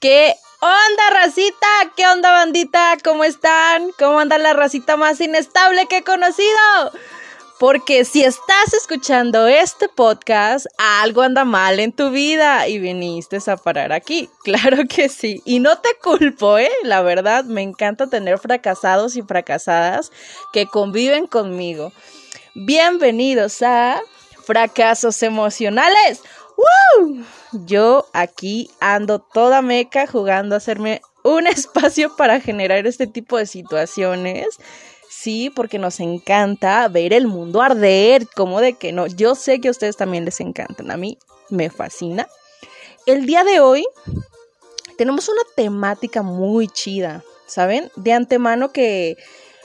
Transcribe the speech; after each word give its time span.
¿Qué 0.00 0.34
onda, 0.62 1.10
racita? 1.12 1.66
¿Qué 1.94 2.06
onda, 2.06 2.32
bandita? 2.32 2.96
¿Cómo 3.04 3.22
están? 3.22 3.90
¿Cómo 3.98 4.18
anda 4.18 4.38
la 4.38 4.54
racita 4.54 4.96
más 4.96 5.20
inestable 5.20 5.88
que 5.90 5.98
he 5.98 6.02
conocido? 6.02 6.48
Porque 7.58 8.06
si 8.06 8.24
estás 8.24 8.72
escuchando 8.72 9.46
este 9.46 9.90
podcast, 9.90 10.64
algo 10.78 11.20
anda 11.20 11.44
mal 11.44 11.78
en 11.80 11.92
tu 11.92 12.08
vida 12.08 12.66
y 12.66 12.78
viniste 12.78 13.40
a 13.46 13.58
parar 13.58 13.92
aquí. 13.92 14.30
Claro 14.42 14.84
que 14.88 15.10
sí. 15.10 15.42
Y 15.44 15.60
no 15.60 15.76
te 15.76 15.90
culpo, 16.02 16.56
¿eh? 16.56 16.70
La 16.82 17.02
verdad, 17.02 17.44
me 17.44 17.60
encanta 17.60 18.06
tener 18.06 18.38
fracasados 18.38 19.16
y 19.16 19.22
fracasadas 19.22 20.12
que 20.54 20.64
conviven 20.64 21.26
conmigo. 21.26 21.92
Bienvenidos 22.54 23.60
a 23.60 24.00
Fracasos 24.46 25.22
Emocionales. 25.22 26.22
¡Woo! 26.60 27.24
Yo 27.52 28.06
aquí 28.12 28.70
ando 28.80 29.18
toda 29.18 29.62
meca 29.62 30.06
jugando 30.06 30.54
a 30.54 30.58
hacerme 30.58 31.00
un 31.22 31.46
espacio 31.46 32.16
para 32.16 32.40
generar 32.40 32.86
este 32.86 33.06
tipo 33.06 33.38
de 33.38 33.46
situaciones. 33.46 34.46
Sí, 35.08 35.50
porque 35.50 35.78
nos 35.78 36.00
encanta 36.00 36.86
ver 36.88 37.12
el 37.12 37.26
mundo 37.26 37.60
arder, 37.60 38.26
como 38.28 38.60
de 38.60 38.74
que 38.74 38.92
no. 38.92 39.06
Yo 39.06 39.34
sé 39.34 39.60
que 39.60 39.68
a 39.68 39.72
ustedes 39.72 39.96
también 39.96 40.24
les 40.24 40.40
encantan, 40.40 40.90
a 40.90 40.96
mí 40.96 41.18
me 41.50 41.68
fascina. 41.68 42.28
El 43.06 43.26
día 43.26 43.44
de 43.44 43.60
hoy 43.60 43.84
tenemos 44.96 45.28
una 45.28 45.42
temática 45.56 46.22
muy 46.22 46.68
chida, 46.68 47.24
¿saben? 47.46 47.90
De 47.96 48.12
antemano 48.12 48.72
que 48.72 49.16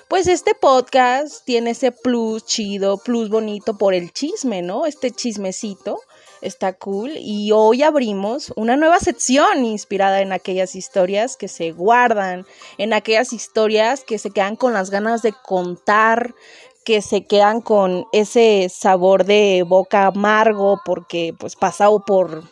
pues 0.07 0.27
este 0.27 0.55
podcast 0.55 1.43
tiene 1.45 1.71
ese 1.71 1.91
plus 1.91 2.45
chido, 2.45 2.97
plus 2.97 3.29
bonito 3.29 3.77
por 3.77 3.93
el 3.93 4.11
chisme, 4.13 4.61
¿no? 4.61 4.85
Este 4.85 5.11
chismecito 5.11 5.99
está 6.45 6.73
cool 6.73 7.11
y 7.17 7.51
hoy 7.51 7.83
abrimos 7.83 8.53
una 8.55 8.77
nueva 8.77 8.99
sección 8.99 9.65
inspirada 9.65 10.21
en 10.21 10.31
aquellas 10.31 10.75
historias 10.75 11.37
que 11.37 11.47
se 11.47 11.71
guardan, 11.71 12.45
en 12.77 12.93
aquellas 12.93 13.33
historias 13.33 14.03
que 14.03 14.17
se 14.17 14.31
quedan 14.31 14.55
con 14.55 14.73
las 14.73 14.89
ganas 14.89 15.21
de 15.21 15.33
contar, 15.33 16.35
que 16.83 17.01
se 17.01 17.25
quedan 17.25 17.61
con 17.61 18.05
ese 18.11 18.67
sabor 18.69 19.25
de 19.25 19.63
boca 19.67 20.05
amargo 20.07 20.79
porque 20.85 21.33
pues 21.37 21.55
pasado 21.55 22.03
por 22.05 22.43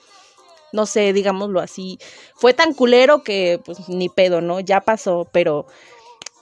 no 0.72 0.88
sé, 0.88 1.14
digámoslo 1.14 1.60
así, 1.60 2.00
fue 2.36 2.56
tan 2.56 2.74
culero 2.74 3.24
que 3.24 3.62
pues 3.64 3.88
ni 3.90 4.10
pedo, 4.10 4.42
¿no? 4.42 4.60
Ya 4.60 4.82
pasó, 4.82 5.28
pero 5.32 5.68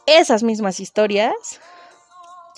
esas 0.05 0.41
mismas 0.41 0.79
historias 0.79 1.59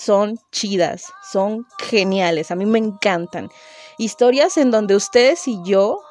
son 0.03 0.39
chidas, 0.51 1.05
son 1.31 1.65
geniales, 1.79 2.51
a 2.51 2.55
mí 2.55 2.65
me 2.65 2.79
encantan. 2.79 3.49
Historias 3.97 4.57
en 4.57 4.71
donde 4.71 4.95
ustedes 4.95 5.47
y 5.47 5.59
yo, 5.63 6.01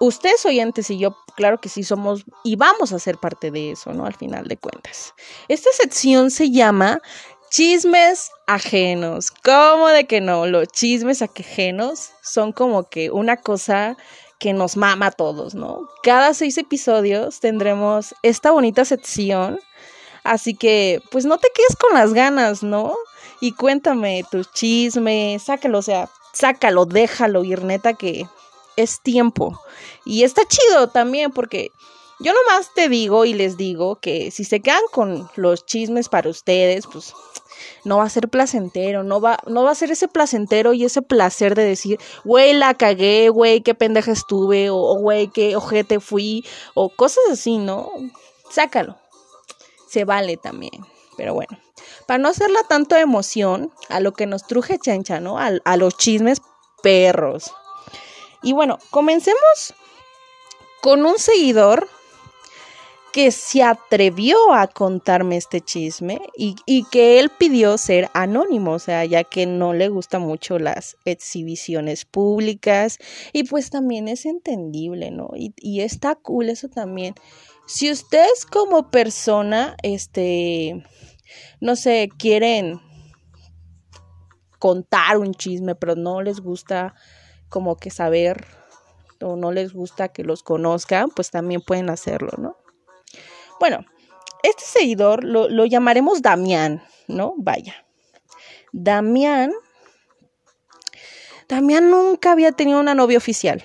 ustedes 0.00 0.44
oyentes 0.44 0.90
y 0.90 0.98
yo, 0.98 1.16
claro 1.36 1.58
que 1.58 1.68
sí 1.68 1.82
somos 1.82 2.24
y 2.44 2.56
vamos 2.56 2.92
a 2.92 2.98
ser 2.98 3.18
parte 3.18 3.50
de 3.50 3.72
eso, 3.72 3.92
¿no? 3.92 4.06
Al 4.06 4.14
final 4.14 4.46
de 4.46 4.56
cuentas. 4.56 5.14
Esta 5.48 5.70
sección 5.72 6.30
se 6.30 6.50
llama 6.50 7.00
Chismes 7.50 8.30
ajenos. 8.46 9.30
¿Cómo 9.30 9.88
de 9.88 10.06
que 10.06 10.22
no? 10.22 10.46
Los 10.46 10.68
chismes 10.68 11.20
ajenos 11.20 12.10
son 12.22 12.52
como 12.52 12.88
que 12.88 13.10
una 13.10 13.36
cosa 13.36 13.96
que 14.38 14.54
nos 14.54 14.76
mama 14.76 15.06
a 15.06 15.10
todos, 15.10 15.54
¿no? 15.54 15.86
Cada 16.02 16.34
seis 16.34 16.58
episodios 16.58 17.40
tendremos 17.40 18.14
esta 18.22 18.50
bonita 18.50 18.84
sección. 18.84 19.60
Así 20.24 20.54
que, 20.54 21.02
pues 21.10 21.24
no 21.24 21.38
te 21.38 21.48
quedes 21.54 21.76
con 21.76 21.94
las 21.94 22.12
ganas, 22.12 22.62
¿no? 22.62 22.94
Y 23.40 23.52
cuéntame 23.52 24.24
tus 24.30 24.52
chismes, 24.52 25.42
sácalo, 25.42 25.78
o 25.78 25.82
sea, 25.82 26.08
sácalo, 26.32 26.84
déjalo 26.86 27.44
ir, 27.44 27.64
neta 27.64 27.94
que 27.94 28.26
es 28.76 29.00
tiempo. 29.02 29.60
Y 30.04 30.22
está 30.24 30.42
chido 30.46 30.88
también 30.88 31.32
porque 31.32 31.70
yo 32.20 32.32
nomás 32.32 32.72
te 32.74 32.88
digo 32.88 33.24
y 33.24 33.34
les 33.34 33.56
digo 33.56 33.96
que 33.96 34.30
si 34.30 34.44
se 34.44 34.60
quedan 34.60 34.82
con 34.92 35.28
los 35.34 35.66
chismes 35.66 36.08
para 36.08 36.30
ustedes, 36.30 36.86
pues 36.86 37.14
no 37.84 37.98
va 37.98 38.04
a 38.04 38.10
ser 38.10 38.28
placentero, 38.28 39.02
no 39.02 39.20
va, 39.20 39.38
no 39.46 39.64
va 39.64 39.72
a 39.72 39.74
ser 39.74 39.90
ese 39.90 40.08
placentero 40.08 40.72
y 40.72 40.84
ese 40.84 41.02
placer 41.02 41.54
de 41.54 41.64
decir, 41.64 41.98
güey, 42.24 42.52
la 42.52 42.74
cagué, 42.74 43.28
güey, 43.28 43.62
qué 43.62 43.74
pendeja 43.74 44.12
estuve, 44.12 44.70
o 44.70 44.94
güey, 44.98 45.28
qué 45.28 45.56
ojete 45.56 45.98
fui, 45.98 46.44
o 46.74 46.90
cosas 46.90 47.24
así, 47.32 47.58
¿no? 47.58 47.90
Sácalo. 48.50 49.01
Se 49.92 50.06
vale 50.06 50.38
también. 50.38 50.86
Pero 51.18 51.34
bueno, 51.34 51.58
para 52.06 52.16
no 52.16 52.30
hacerla 52.30 52.60
tanto 52.66 52.96
emoción 52.96 53.70
a 53.90 54.00
lo 54.00 54.12
que 54.12 54.24
nos 54.24 54.46
truje 54.46 54.78
chencha, 54.78 55.20
¿no? 55.20 55.36
A, 55.38 55.76
los 55.76 55.98
chismes 55.98 56.40
perros. 56.82 57.52
Y 58.42 58.54
bueno, 58.54 58.78
comencemos 58.88 59.74
con 60.80 61.04
un 61.04 61.18
seguidor 61.18 61.90
que 63.12 63.32
se 63.32 63.62
atrevió 63.62 64.54
a 64.54 64.66
contarme 64.66 65.36
este 65.36 65.60
chisme 65.60 66.22
y, 66.34 66.54
que 66.90 67.20
él 67.20 67.28
pidió 67.28 67.76
ser 67.76 68.08
anónimo, 68.14 68.72
o 68.72 68.78
sea, 68.78 69.04
ya 69.04 69.24
que 69.24 69.44
no 69.44 69.74
le 69.74 69.90
gusta 69.90 70.18
mucho 70.18 70.58
las 70.58 70.96
exhibiciones 71.04 72.06
públicas 72.06 72.96
y 73.34 73.44
pues 73.44 73.68
también 73.68 74.08
es 74.08 74.24
entendible, 74.24 75.10
¿no? 75.10 75.28
Y, 75.36 75.52
y 75.58 75.82
está 75.82 76.14
cool 76.14 76.48
eso 76.48 76.68
también. 76.68 77.14
Si 77.66 77.90
ustedes 77.90 78.44
como 78.44 78.90
persona, 78.90 79.76
este, 79.82 80.84
no 81.60 81.76
sé, 81.76 82.08
quieren 82.18 82.80
contar 84.58 85.18
un 85.18 85.34
chisme, 85.34 85.74
pero 85.74 85.96
no 85.96 86.22
les 86.22 86.40
gusta 86.40 86.94
como 87.48 87.76
que 87.76 87.90
saber 87.90 88.46
o 89.20 89.36
no 89.36 89.52
les 89.52 89.72
gusta 89.72 90.08
que 90.08 90.24
los 90.24 90.42
conozcan, 90.42 91.10
pues 91.10 91.30
también 91.30 91.60
pueden 91.60 91.90
hacerlo, 91.90 92.30
¿no? 92.38 92.56
Bueno, 93.60 93.84
este 94.42 94.64
seguidor 94.64 95.24
lo, 95.24 95.48
lo 95.48 95.64
llamaremos 95.64 96.22
Damián, 96.22 96.82
¿no? 97.06 97.34
Vaya. 97.36 97.86
Damián, 98.72 99.52
Damián 101.48 101.90
nunca 101.90 102.32
había 102.32 102.52
tenido 102.52 102.80
una 102.80 102.94
novia 102.94 103.18
oficial 103.18 103.64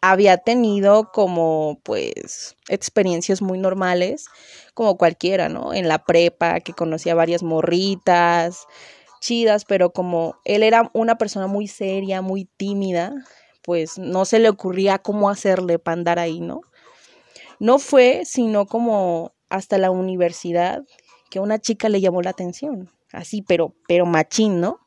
había 0.00 0.38
tenido 0.38 1.10
como 1.12 1.80
pues 1.82 2.56
experiencias 2.68 3.42
muy 3.42 3.58
normales, 3.58 4.26
como 4.74 4.96
cualquiera, 4.96 5.48
¿no? 5.48 5.74
En 5.74 5.88
la 5.88 6.04
prepa, 6.04 6.60
que 6.60 6.72
conocía 6.72 7.14
varias 7.14 7.42
morritas, 7.42 8.66
chidas, 9.20 9.64
pero 9.64 9.90
como 9.90 10.36
él 10.44 10.62
era 10.62 10.90
una 10.94 11.18
persona 11.18 11.46
muy 11.46 11.66
seria, 11.66 12.22
muy 12.22 12.44
tímida, 12.44 13.12
pues 13.62 13.98
no 13.98 14.24
se 14.24 14.38
le 14.38 14.48
ocurría 14.48 14.98
cómo 14.98 15.30
hacerle 15.30 15.78
para 15.78 15.94
andar 15.94 16.18
ahí, 16.18 16.40
¿no? 16.40 16.60
No 17.58 17.78
fue 17.78 18.22
sino 18.24 18.66
como 18.66 19.34
hasta 19.48 19.78
la 19.78 19.90
universidad 19.90 20.84
que 21.30 21.40
una 21.40 21.58
chica 21.58 21.88
le 21.88 22.00
llamó 22.00 22.22
la 22.22 22.30
atención, 22.30 22.90
así, 23.12 23.42
pero, 23.42 23.74
pero 23.86 24.06
machín, 24.06 24.60
¿no? 24.60 24.80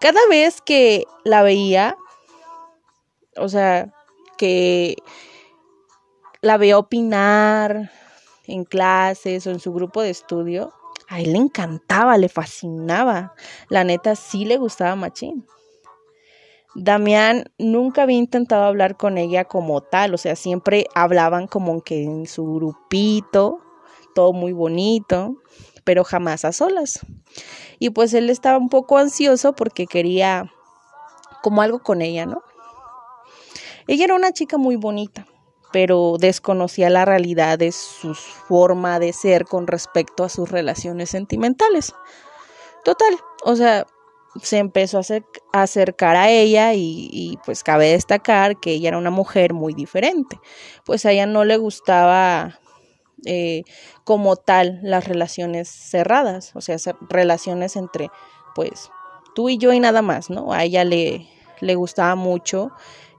Cada 0.00 0.20
vez 0.30 0.62
que 0.62 1.04
la 1.24 1.42
veía, 1.42 1.94
o 3.40 3.48
sea, 3.48 3.92
que 4.38 4.96
la 6.42 6.56
veo 6.56 6.78
opinar 6.78 7.90
en 8.46 8.64
clases 8.64 9.46
o 9.46 9.50
en 9.50 9.60
su 9.60 9.72
grupo 9.72 10.02
de 10.02 10.10
estudio, 10.10 10.72
a 11.08 11.20
él 11.20 11.32
le 11.32 11.38
encantaba, 11.38 12.16
le 12.18 12.28
fascinaba. 12.28 13.34
La 13.68 13.84
neta 13.84 14.14
sí 14.14 14.44
le 14.44 14.56
gustaba 14.56 14.94
Machín. 14.96 15.46
Damián 16.74 17.50
nunca 17.58 18.02
había 18.02 18.16
intentado 18.16 18.62
hablar 18.62 18.96
con 18.96 19.18
ella 19.18 19.44
como 19.44 19.80
tal, 19.80 20.14
o 20.14 20.18
sea, 20.18 20.36
siempre 20.36 20.86
hablaban 20.94 21.48
como 21.48 21.82
que 21.82 22.04
en 22.04 22.26
su 22.26 22.46
grupito, 22.54 23.58
todo 24.14 24.32
muy 24.32 24.52
bonito, 24.52 25.36
pero 25.82 26.04
jamás 26.04 26.44
a 26.44 26.52
solas. 26.52 27.00
Y 27.80 27.90
pues 27.90 28.14
él 28.14 28.30
estaba 28.30 28.58
un 28.58 28.68
poco 28.68 28.98
ansioso 28.98 29.52
porque 29.52 29.86
quería 29.86 30.52
como 31.42 31.62
algo 31.62 31.80
con 31.80 32.02
ella, 32.02 32.24
¿no? 32.26 32.42
Ella 33.90 34.04
era 34.04 34.14
una 34.14 34.30
chica 34.30 34.56
muy 34.56 34.76
bonita, 34.76 35.26
pero 35.72 36.14
desconocía 36.16 36.90
la 36.90 37.04
realidad 37.04 37.58
de 37.58 37.72
su 37.72 38.14
forma 38.14 39.00
de 39.00 39.12
ser 39.12 39.46
con 39.46 39.66
respecto 39.66 40.22
a 40.22 40.28
sus 40.28 40.48
relaciones 40.48 41.10
sentimentales. 41.10 41.92
Total, 42.84 43.12
o 43.42 43.56
sea, 43.56 43.88
se 44.40 44.58
empezó 44.58 45.00
a, 45.00 45.60
acercar 45.60 46.14
a 46.14 46.30
ella 46.30 46.72
y, 46.72 47.36
pues 47.44 47.64
cabe 47.64 47.88
destacar 47.88 48.60
que 48.60 48.74
ella 48.74 48.90
era 48.90 48.98
una 48.98 49.10
mujer 49.10 49.54
muy 49.54 49.74
diferente, 49.74 50.38
pues 50.84 51.04
a 51.04 51.10
ella 51.10 51.26
no 51.26 51.44
le 51.44 51.56
gustaba 51.56 52.60
eh, 53.26 53.64
como 54.04 54.36
tal 54.36 54.78
las 54.84 55.08
relaciones 55.08 55.68
cerradas, 55.68 56.52
o 56.54 56.60
sea, 56.60 56.76
relaciones 57.08 57.74
entre 57.74 58.08
pues 58.54 58.92
tú 59.34 59.48
y 59.48 59.58
yo 59.58 59.72
y 59.72 59.80
nada 59.80 60.00
más, 60.00 60.30
¿no? 60.30 60.52
A 60.52 60.62
ella 60.62 60.84
le, 60.84 61.26
le 61.58 61.74
gustaba 61.74 62.14
mucho 62.14 62.70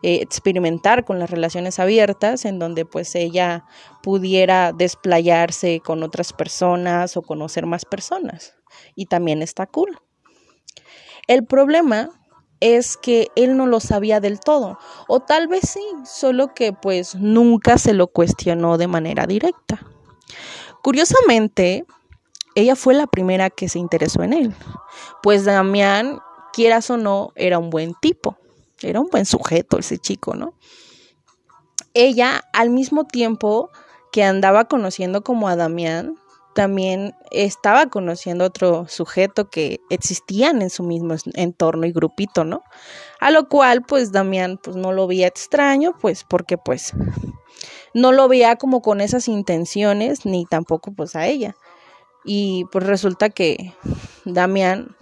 eh, 0.03 0.15
experimentar 0.21 1.05
con 1.05 1.19
las 1.19 1.29
relaciones 1.29 1.79
abiertas, 1.79 2.45
en 2.45 2.59
donde 2.59 2.85
pues 2.85 3.15
ella 3.15 3.65
pudiera 4.01 4.71
desplayarse 4.73 5.79
con 5.79 6.03
otras 6.03 6.33
personas 6.33 7.17
o 7.17 7.21
conocer 7.21 7.65
más 7.65 7.85
personas. 7.85 8.55
Y 8.95 9.05
también 9.05 9.41
está 9.41 9.67
cool. 9.67 9.99
El 11.27 11.45
problema 11.45 12.09
es 12.61 12.95
que 12.95 13.27
él 13.35 13.57
no 13.57 13.65
lo 13.65 13.79
sabía 13.79 14.19
del 14.19 14.39
todo, 14.39 14.77
o 15.07 15.19
tal 15.19 15.47
vez 15.47 15.61
sí, 15.67 15.83
solo 16.05 16.53
que 16.53 16.73
pues 16.73 17.15
nunca 17.15 17.77
se 17.77 17.93
lo 17.93 18.07
cuestionó 18.07 18.77
de 18.77 18.87
manera 18.87 19.25
directa. 19.25 19.85
Curiosamente, 20.83 21.85
ella 22.55 22.75
fue 22.75 22.93
la 22.93 23.07
primera 23.07 23.49
que 23.49 23.67
se 23.67 23.79
interesó 23.79 24.23
en 24.23 24.33
él, 24.33 24.53
pues 25.23 25.45
Damián, 25.45 26.19
quieras 26.53 26.89
o 26.91 26.97
no, 26.97 27.31
era 27.35 27.57
un 27.57 27.69
buen 27.69 27.93
tipo, 27.99 28.37
era 28.83 28.99
un 28.99 29.07
buen 29.07 29.25
sujeto 29.25 29.79
ese 29.79 29.97
chico, 29.97 30.35
¿no? 30.35 30.53
Ella, 31.93 32.43
al 32.53 32.69
mismo 32.69 33.05
tiempo 33.05 33.69
que 34.11 34.23
andaba 34.23 34.65
conociendo 34.65 35.23
como 35.23 35.47
a 35.47 35.55
Damián, 35.55 36.15
también 36.53 37.15
estaba 37.31 37.87
conociendo 37.87 38.45
otro 38.45 38.85
sujeto 38.87 39.49
que 39.49 39.79
existían 39.89 40.61
en 40.61 40.69
su 40.69 40.83
mismo 40.83 41.15
entorno 41.33 41.85
y 41.85 41.93
grupito, 41.93 42.43
¿no? 42.43 42.63
A 43.19 43.31
lo 43.31 43.47
cual, 43.47 43.83
pues 43.83 44.11
Damián, 44.11 44.59
pues 44.61 44.75
no 44.75 44.91
lo 44.91 45.07
veía 45.07 45.27
extraño, 45.27 45.95
pues 45.99 46.25
porque 46.25 46.57
pues 46.57 46.93
no 47.93 48.11
lo 48.11 48.27
veía 48.27 48.55
como 48.57 48.81
con 48.81 49.01
esas 49.01 49.27
intenciones, 49.27 50.25
ni 50.25 50.45
tampoco 50.45 50.91
pues 50.93 51.15
a 51.15 51.27
ella. 51.27 51.55
Y 52.25 52.65
pues 52.71 52.85
resulta 52.85 53.29
que 53.29 53.73
Damián 54.25 54.95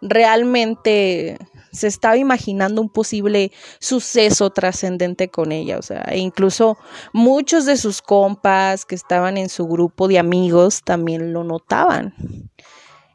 realmente 0.00 1.38
se 1.72 1.86
estaba 1.86 2.16
imaginando 2.16 2.80
un 2.80 2.88
posible 2.88 3.52
suceso 3.78 4.50
trascendente 4.50 5.28
con 5.28 5.52
ella, 5.52 5.78
o 5.78 5.82
sea, 5.82 6.02
e 6.08 6.18
incluso 6.18 6.78
muchos 7.12 7.66
de 7.66 7.76
sus 7.76 8.02
compas 8.02 8.84
que 8.84 8.94
estaban 8.94 9.36
en 9.36 9.48
su 9.48 9.66
grupo 9.66 10.08
de 10.08 10.18
amigos 10.18 10.82
también 10.82 11.32
lo 11.32 11.44
notaban. 11.44 12.14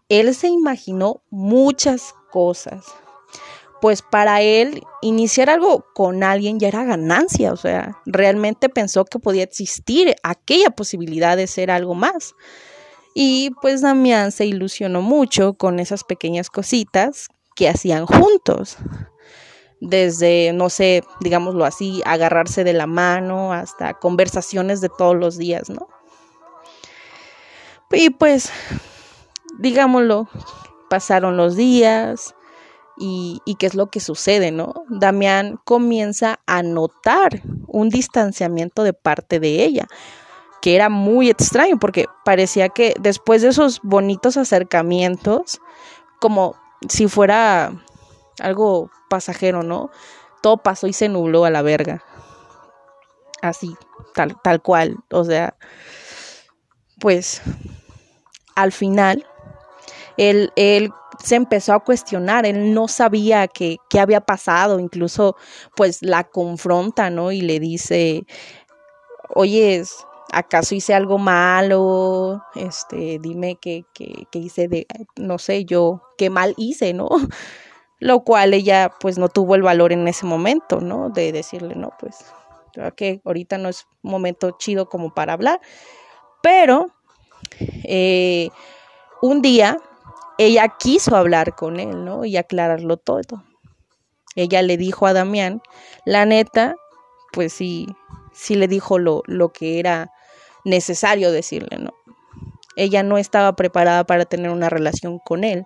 Él 0.09 0.33
se 0.35 0.47
imaginó 0.47 1.21
muchas 1.29 2.13
cosas, 2.31 2.85
pues 3.81 4.01
para 4.01 4.41
él 4.41 4.81
iniciar 5.01 5.49
algo 5.49 5.85
con 5.93 6.23
alguien 6.23 6.59
ya 6.59 6.69
era 6.69 6.85
ganancia, 6.85 7.51
o 7.51 7.57
sea, 7.57 7.97
realmente 8.05 8.69
pensó 8.69 9.05
que 9.05 9.19
podía 9.19 9.43
existir 9.43 10.15
aquella 10.23 10.69
posibilidad 10.69 11.35
de 11.35 11.47
ser 11.47 11.69
algo 11.69 11.93
más. 11.93 12.33
Y 13.13 13.51
pues 13.61 13.81
Damián 13.81 14.31
se 14.31 14.45
ilusionó 14.45 15.01
mucho 15.01 15.53
con 15.53 15.79
esas 15.79 16.03
pequeñas 16.03 16.49
cositas 16.49 17.27
que 17.55 17.69
hacían 17.69 18.05
juntos. 18.05 18.77
Desde, 19.79 20.53
no 20.53 20.69
sé, 20.69 21.03
digámoslo 21.19 21.65
así, 21.65 22.01
agarrarse 22.05 22.63
de 22.63 22.73
la 22.73 22.87
mano 22.87 23.51
hasta 23.51 23.95
conversaciones 23.95 24.79
de 24.79 24.89
todos 24.89 25.15
los 25.15 25.37
días, 25.37 25.69
¿no? 25.69 25.89
Y 27.91 28.09
pues, 28.09 28.49
digámoslo, 29.59 30.29
pasaron 30.89 31.35
los 31.35 31.55
días 31.55 32.33
y, 32.97 33.41
y 33.45 33.55
qué 33.55 33.65
es 33.65 33.75
lo 33.75 33.87
que 33.87 33.99
sucede, 33.99 34.51
¿no? 34.51 34.73
Damián 34.87 35.59
comienza 35.65 36.39
a 36.47 36.63
notar 36.63 37.41
un 37.67 37.89
distanciamiento 37.89 38.83
de 38.83 38.93
parte 38.93 39.39
de 39.39 39.65
ella 39.65 39.87
que 40.63 40.75
era 40.75 40.87
muy 40.87 41.29
extraño 41.29 41.77
porque 41.77 42.05
parecía 42.23 42.69
que 42.69 42.93
después 42.97 43.41
de 43.41 43.49
esos 43.49 43.81
bonitos 43.83 44.37
acercamientos, 44.37 45.59
como 46.21 46.55
si 46.89 47.07
fuera 47.07 47.73
algo 48.39 48.89
pasajero, 49.09 49.63
¿no? 49.63 49.89
Todo 50.41 50.57
pasó 50.57 50.87
y 50.87 50.93
se 50.93 51.09
nubló 51.09 51.45
a 51.45 51.49
la 51.49 51.61
verga. 51.61 52.03
Así, 53.41 53.75
tal, 54.13 54.39
tal 54.41 54.61
cual. 54.61 54.97
O 55.11 55.23
sea, 55.23 55.55
pues 56.99 57.41
al 58.55 58.71
final, 58.71 59.25
él, 60.17 60.51
él 60.55 60.91
se 61.23 61.35
empezó 61.35 61.73
a 61.73 61.83
cuestionar, 61.83 62.45
él 62.45 62.73
no 62.73 62.87
sabía 62.87 63.47
qué, 63.47 63.77
qué 63.89 63.99
había 63.99 64.21
pasado, 64.21 64.79
incluso 64.79 65.35
pues 65.75 66.01
la 66.01 66.23
confronta, 66.25 67.09
¿no? 67.09 67.31
Y 67.31 67.41
le 67.41 67.59
dice, 67.59 68.25
oye, 69.29 69.83
¿acaso 70.31 70.75
hice 70.75 70.93
algo 70.93 71.17
malo? 71.17 72.43
Este, 72.55 73.19
dime 73.19 73.57
qué, 73.61 73.85
qué, 73.93 74.27
qué 74.31 74.39
hice 74.39 74.67
de, 74.67 74.87
no 75.15 75.37
sé, 75.37 75.65
yo, 75.65 76.01
qué 76.17 76.29
mal 76.29 76.53
hice, 76.57 76.93
¿no? 76.93 77.09
Lo 77.99 78.23
cual 78.23 78.53
ella 78.53 78.91
pues 78.99 79.17
no 79.17 79.29
tuvo 79.29 79.55
el 79.55 79.61
valor 79.61 79.93
en 79.93 80.07
ese 80.07 80.25
momento, 80.25 80.81
¿no? 80.81 81.09
De 81.09 81.31
decirle, 81.31 81.75
no, 81.75 81.91
pues, 81.99 82.25
que 82.95 83.21
ahorita 83.23 83.57
no 83.57 83.69
es 83.69 83.87
momento 84.01 84.51
chido 84.57 84.89
como 84.89 85.13
para 85.13 85.33
hablar. 85.33 85.61
Pero 86.41 86.87
eh, 87.83 88.49
un 89.21 89.41
día 89.41 89.77
ella 90.37 90.67
quiso 90.79 91.15
hablar 91.15 91.55
con 91.55 91.79
él, 91.79 92.03
¿no? 92.03 92.25
Y 92.25 92.37
aclararlo 92.37 92.97
todo. 92.97 93.43
Ella 94.35 94.61
le 94.61 94.77
dijo 94.77 95.05
a 95.05 95.13
Damián, 95.13 95.61
la 96.05 96.25
neta, 96.25 96.75
pues 97.31 97.53
sí, 97.53 97.87
sí 98.33 98.55
le 98.55 98.67
dijo 98.67 98.97
lo, 98.97 99.21
lo 99.27 99.53
que 99.53 99.79
era 99.79 100.11
necesario 100.65 101.31
decirle, 101.31 101.77
¿no? 101.77 101.93
Ella 102.75 103.03
no 103.03 103.17
estaba 103.17 103.55
preparada 103.55 104.03
para 104.05 104.25
tener 104.25 104.49
una 104.49 104.69
relación 104.69 105.19
con 105.19 105.43
él. 105.43 105.65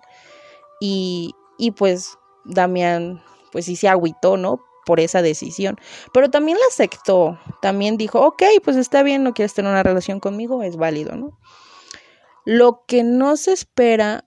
Y, 0.80 1.34
y 1.58 1.70
pues 1.70 2.18
Damián, 2.44 3.22
pues 3.52 3.64
sí 3.66 3.76
se 3.76 3.88
agüitó, 3.88 4.36
¿no? 4.36 4.60
Por 4.84 5.00
esa 5.00 5.22
decisión. 5.22 5.76
Pero 6.12 6.30
también 6.30 6.58
la 6.58 6.66
aceptó. 6.70 7.38
También 7.62 7.96
dijo, 7.96 8.20
ok, 8.20 8.42
pues 8.62 8.76
está 8.76 9.02
bien, 9.02 9.22
no 9.22 9.34
quieres 9.34 9.54
tener 9.54 9.70
una 9.70 9.82
relación 9.82 10.20
conmigo, 10.20 10.62
es 10.62 10.76
válido, 10.76 11.16
¿no? 11.16 11.38
Lo 12.44 12.84
que 12.86 13.02
no 13.02 13.36
se 13.36 13.52
espera, 13.52 14.24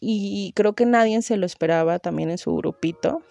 y 0.00 0.52
creo 0.54 0.74
que 0.74 0.86
nadie 0.86 1.20
se 1.22 1.36
lo 1.36 1.46
esperaba 1.46 1.98
también 1.98 2.30
en 2.30 2.38
su 2.38 2.54
grupito, 2.54 3.22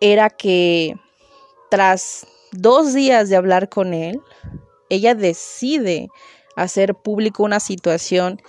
era 0.00 0.30
que 0.30 0.96
tras 1.70 2.26
dos 2.52 2.94
días 2.94 3.28
de 3.28 3.36
hablar 3.36 3.68
con 3.68 3.94
él, 3.94 4.20
ella 4.88 5.14
decide 5.14 6.08
hacer 6.56 6.94
público 6.94 7.42
una 7.42 7.60
situación 7.60 8.40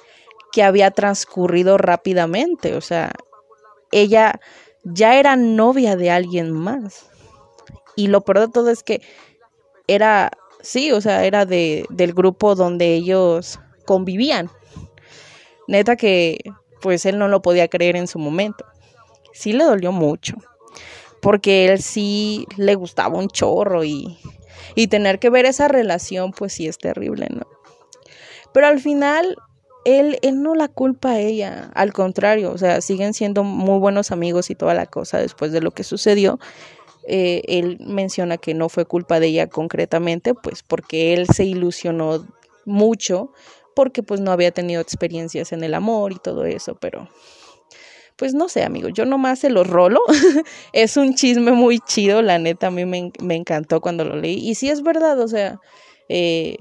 que 0.51 0.63
había 0.63 0.91
transcurrido 0.91 1.77
rápidamente. 1.77 2.75
O 2.75 2.81
sea, 2.81 3.11
ella 3.91 4.39
ya 4.83 5.17
era 5.19 5.35
novia 5.35 5.95
de 5.95 6.11
alguien 6.11 6.51
más. 6.51 7.09
Y 7.95 8.07
lo 8.07 8.21
peor 8.21 8.39
de 8.39 8.47
todo 8.49 8.69
es 8.69 8.83
que 8.83 9.01
era, 9.87 10.31
sí, 10.61 10.91
o 10.91 11.01
sea, 11.01 11.25
era 11.25 11.45
de, 11.45 11.85
del 11.89 12.13
grupo 12.13 12.55
donde 12.55 12.93
ellos 12.93 13.59
convivían. 13.85 14.49
Neta 15.67 15.95
que, 15.95 16.39
pues 16.81 17.05
él 17.05 17.17
no 17.19 17.27
lo 17.27 17.41
podía 17.41 17.67
creer 17.67 17.95
en 17.95 18.07
su 18.07 18.19
momento. 18.19 18.65
Sí 19.33 19.53
le 19.53 19.63
dolió 19.63 19.91
mucho 19.91 20.35
porque 21.21 21.67
él 21.67 21.81
sí 21.81 22.47
le 22.57 22.75
gustaba 22.75 23.17
un 23.17 23.29
chorro 23.29 23.83
y, 23.83 24.17
y 24.75 24.87
tener 24.87 25.19
que 25.19 25.29
ver 25.29 25.45
esa 25.45 25.67
relación, 25.67 26.31
pues 26.31 26.53
sí 26.53 26.67
es 26.67 26.77
terrible, 26.77 27.27
¿no? 27.29 27.47
Pero 28.53 28.67
al 28.67 28.79
final, 28.79 29.37
él, 29.85 30.17
él 30.21 30.41
no 30.41 30.55
la 30.55 30.67
culpa 30.67 31.11
a 31.11 31.19
ella, 31.19 31.71
al 31.73 31.93
contrario, 31.93 32.51
o 32.51 32.57
sea, 32.57 32.81
siguen 32.81 33.13
siendo 33.13 33.43
muy 33.43 33.79
buenos 33.79 34.11
amigos 34.11 34.49
y 34.49 34.55
toda 34.55 34.73
la 34.73 34.85
cosa 34.85 35.19
después 35.19 35.51
de 35.51 35.61
lo 35.61 35.71
que 35.71 35.83
sucedió. 35.83 36.39
Eh, 37.07 37.41
él 37.47 37.77
menciona 37.79 38.37
que 38.37 38.53
no 38.53 38.69
fue 38.69 38.85
culpa 38.85 39.19
de 39.19 39.27
ella 39.27 39.47
concretamente, 39.47 40.33
pues 40.33 40.63
porque 40.63 41.13
él 41.13 41.27
se 41.27 41.45
ilusionó 41.45 42.27
mucho, 42.65 43.31
porque 43.75 44.03
pues 44.03 44.19
no 44.19 44.31
había 44.31 44.51
tenido 44.51 44.81
experiencias 44.81 45.51
en 45.51 45.63
el 45.63 45.73
amor 45.73 46.11
y 46.11 46.19
todo 46.19 46.45
eso, 46.45 46.75
pero 46.75 47.09
pues 48.21 48.35
no 48.35 48.49
sé, 48.49 48.61
amigo, 48.61 48.87
yo 48.89 49.03
nomás 49.03 49.39
se 49.39 49.49
los 49.49 49.65
rolo. 49.65 49.99
es 50.73 50.95
un 50.95 51.15
chisme 51.15 51.53
muy 51.53 51.79
chido, 51.79 52.21
la 52.21 52.37
neta, 52.37 52.67
a 52.67 52.69
mí 52.69 52.85
me, 52.85 53.35
encantó 53.35 53.81
cuando 53.81 54.05
lo 54.05 54.15
leí. 54.15 54.47
Y 54.47 54.53
sí 54.53 54.69
es 54.69 54.83
verdad, 54.83 55.19
o 55.19 55.27
sea, 55.27 55.59
eh, 56.07 56.57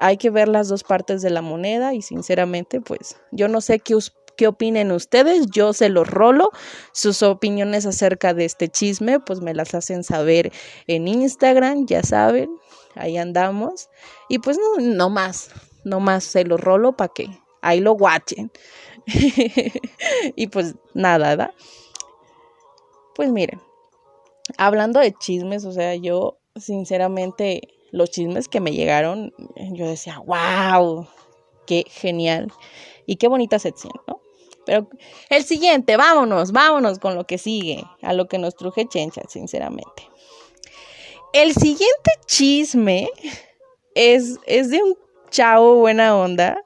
hay 0.00 0.18
que 0.18 0.28
ver 0.28 0.48
las 0.48 0.68
dos 0.68 0.84
partes 0.84 1.22
de 1.22 1.30
la 1.30 1.40
moneda 1.40 1.94
y 1.94 2.02
sinceramente, 2.02 2.82
pues 2.82 3.16
yo 3.32 3.48
no 3.48 3.62
sé 3.62 3.78
qué, 3.78 3.96
qué 4.36 4.48
opinen 4.48 4.92
ustedes, 4.92 5.46
yo 5.46 5.72
se 5.72 5.88
los 5.88 6.06
rolo. 6.06 6.50
Sus 6.92 7.22
opiniones 7.22 7.86
acerca 7.86 8.34
de 8.34 8.44
este 8.44 8.68
chisme, 8.68 9.18
pues 9.18 9.40
me 9.40 9.54
las 9.54 9.74
hacen 9.74 10.04
saber 10.04 10.52
en 10.88 11.08
Instagram, 11.08 11.86
ya 11.86 12.02
saben, 12.02 12.50
ahí 12.96 13.16
andamos. 13.16 13.88
Y 14.28 14.40
pues 14.40 14.58
no, 14.58 14.84
no 14.84 15.08
más, 15.08 15.52
no 15.84 16.00
más 16.00 16.24
se 16.24 16.44
los 16.44 16.60
rolo 16.60 16.98
para 16.98 17.14
que 17.14 17.30
ahí 17.62 17.80
lo 17.80 17.92
guachen. 17.92 18.52
y 20.36 20.46
pues 20.48 20.74
nada, 20.94 21.28
¿verdad? 21.30 21.54
Pues 23.14 23.30
miren, 23.30 23.60
hablando 24.56 25.00
de 25.00 25.12
chismes, 25.12 25.64
o 25.64 25.72
sea, 25.72 25.94
yo 25.94 26.38
sinceramente 26.56 27.68
los 27.90 28.10
chismes 28.10 28.48
que 28.48 28.60
me 28.60 28.72
llegaron, 28.72 29.32
yo 29.72 29.88
decía, 29.88 30.20
wow, 30.20 31.06
qué 31.66 31.84
genial 31.88 32.52
y 33.06 33.16
qué 33.16 33.28
bonita 33.28 33.58
sección, 33.58 33.92
¿no? 34.06 34.20
Pero 34.66 34.88
el 35.30 35.44
siguiente, 35.44 35.96
vámonos, 35.96 36.52
vámonos 36.52 36.98
con 36.98 37.14
lo 37.14 37.26
que 37.26 37.38
sigue, 37.38 37.84
a 38.02 38.12
lo 38.12 38.28
que 38.28 38.36
nos 38.36 38.54
truje 38.54 38.86
Chencha, 38.86 39.22
sinceramente. 39.26 40.08
El 41.32 41.54
siguiente 41.54 42.10
chisme 42.26 43.08
es, 43.94 44.38
es 44.46 44.70
de 44.70 44.82
un 44.82 44.94
chavo 45.30 45.76
buena 45.76 46.16
onda, 46.16 46.62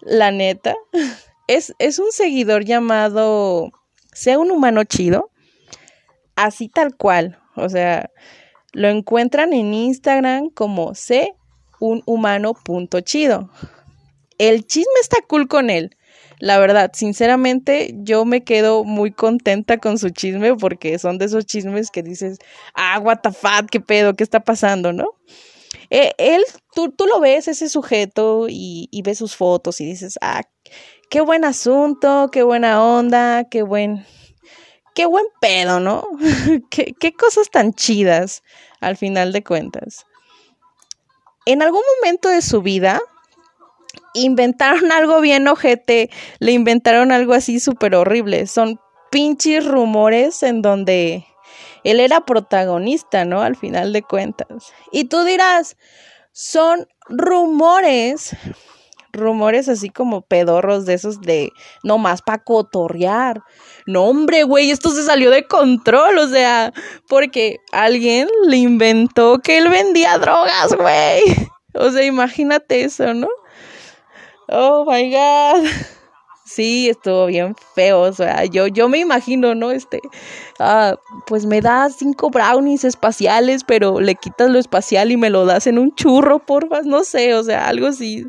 la 0.00 0.30
neta, 0.30 0.74
es, 1.46 1.98
un 1.98 2.12
seguidor 2.12 2.64
llamado 2.64 3.70
sea 4.12 4.38
un 4.38 4.50
humano 4.50 4.84
chido, 4.84 5.30
así 6.36 6.68
tal 6.68 6.96
cual. 6.96 7.38
O 7.56 7.68
sea, 7.68 8.10
lo 8.72 8.88
encuentran 8.88 9.52
en 9.52 9.74
Instagram 9.74 10.50
como 10.50 10.94
sé 10.94 11.34
un 11.80 12.02
humano 12.06 12.54
punto 12.54 13.00
chido. 13.00 13.50
El 14.38 14.66
chisme 14.66 14.92
está 15.00 15.18
cool 15.26 15.48
con 15.48 15.70
él. 15.70 15.96
La 16.38 16.58
verdad, 16.58 16.90
sinceramente, 16.92 17.94
yo 17.98 18.24
me 18.24 18.42
quedo 18.42 18.82
muy 18.82 19.12
contenta 19.12 19.78
con 19.78 19.96
su 19.96 20.10
chisme 20.10 20.56
porque 20.56 20.98
son 20.98 21.18
de 21.18 21.26
esos 21.26 21.46
chismes 21.46 21.90
que 21.90 22.02
dices, 22.02 22.38
ah, 22.74 22.98
what 22.98 23.18
the 23.22 23.30
fuck, 23.30 23.70
qué 23.70 23.78
pedo, 23.78 24.14
qué 24.14 24.24
está 24.24 24.40
pasando, 24.40 24.92
¿no? 24.92 25.10
Eh, 25.90 26.12
él, 26.18 26.42
tú, 26.74 26.90
tú, 26.90 27.06
lo 27.06 27.20
ves, 27.20 27.46
ese 27.46 27.68
sujeto, 27.68 28.46
y, 28.48 28.88
y 28.90 29.02
ves 29.02 29.18
sus 29.18 29.36
fotos 29.36 29.80
y 29.80 29.84
dices, 29.84 30.18
ah, 30.20 30.42
qué 31.12 31.20
buen 31.20 31.44
asunto, 31.44 32.30
qué 32.32 32.42
buena 32.42 32.82
onda, 32.82 33.44
qué 33.44 33.60
buen, 33.60 34.06
qué 34.94 35.04
buen 35.04 35.26
pedo, 35.42 35.78
¿no? 35.78 36.08
qué, 36.70 36.94
qué 36.98 37.12
cosas 37.12 37.50
tan 37.50 37.74
chidas, 37.74 38.42
al 38.80 38.96
final 38.96 39.30
de 39.34 39.44
cuentas. 39.44 40.06
En 41.44 41.60
algún 41.60 41.82
momento 41.96 42.30
de 42.30 42.40
su 42.40 42.62
vida, 42.62 42.98
inventaron 44.14 44.90
algo 44.92 45.20
bien 45.20 45.46
ojete, 45.48 46.08
le 46.38 46.52
inventaron 46.52 47.12
algo 47.12 47.34
así 47.34 47.60
súper 47.60 47.94
horrible. 47.94 48.46
Son 48.46 48.80
pinches 49.10 49.66
rumores 49.66 50.42
en 50.42 50.62
donde 50.62 51.26
él 51.84 52.00
era 52.00 52.24
protagonista, 52.24 53.26
¿no? 53.26 53.42
Al 53.42 53.56
final 53.56 53.92
de 53.92 54.02
cuentas. 54.02 54.72
Y 54.90 55.04
tú 55.04 55.24
dirás, 55.24 55.76
son 56.32 56.88
rumores, 57.10 58.34
rumores 59.12 59.68
así 59.68 59.90
como 59.90 60.22
pedorros 60.22 60.86
de 60.86 60.94
esos 60.94 61.20
de 61.20 61.52
nomás 61.82 62.22
para 62.22 62.42
cotorrear. 62.42 63.42
No, 63.86 64.04
hombre, 64.04 64.44
güey, 64.44 64.70
esto 64.70 64.90
se 64.90 65.04
salió 65.04 65.30
de 65.30 65.46
control, 65.46 66.18
o 66.18 66.28
sea, 66.28 66.72
porque 67.08 67.58
alguien 67.72 68.28
le 68.46 68.56
inventó 68.56 69.38
que 69.38 69.58
él 69.58 69.68
vendía 69.68 70.18
drogas, 70.18 70.74
güey. 70.76 71.22
O 71.74 71.90
sea, 71.90 72.04
imagínate 72.04 72.84
eso, 72.84 73.14
¿no? 73.14 73.28
Oh 74.46 74.84
my 74.86 75.10
God. 75.10 75.66
Sí, 76.44 76.90
estuvo 76.90 77.26
bien 77.26 77.54
feo. 77.74 78.00
O 78.00 78.12
sea, 78.12 78.44
yo, 78.44 78.66
yo 78.66 78.88
me 78.88 78.98
imagino, 78.98 79.54
¿no? 79.54 79.70
Este, 79.70 80.00
ah, 80.58 80.96
pues 81.26 81.46
me 81.46 81.62
das 81.62 81.96
cinco 81.98 82.28
brownies 82.28 82.84
espaciales, 82.84 83.64
pero 83.64 84.00
le 84.00 84.16
quitas 84.16 84.50
lo 84.50 84.58
espacial 84.58 85.10
y 85.12 85.16
me 85.16 85.30
lo 85.30 85.46
das 85.46 85.66
en 85.66 85.78
un 85.78 85.94
churro, 85.94 86.40
porfa. 86.40 86.82
No 86.82 87.04
sé, 87.04 87.34
o 87.34 87.42
sea, 87.42 87.68
algo 87.68 87.86
así. 87.86 88.26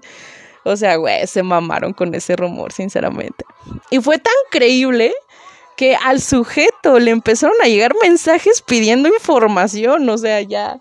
O 0.73 0.77
sea, 0.77 0.95
güey, 0.95 1.27
se 1.27 1.43
mamaron 1.43 1.93
con 1.93 2.15
ese 2.15 2.35
rumor, 2.35 2.71
sinceramente. 2.71 3.45
Y 3.89 3.99
fue 3.99 4.17
tan 4.17 4.33
creíble 4.49 5.13
que 5.75 5.95
al 5.95 6.21
sujeto 6.21 6.99
le 6.99 7.11
empezaron 7.11 7.55
a 7.61 7.67
llegar 7.67 7.93
mensajes 8.01 8.61
pidiendo 8.61 9.09
información. 9.09 10.07
O 10.09 10.17
sea, 10.17 10.41
ya 10.41 10.79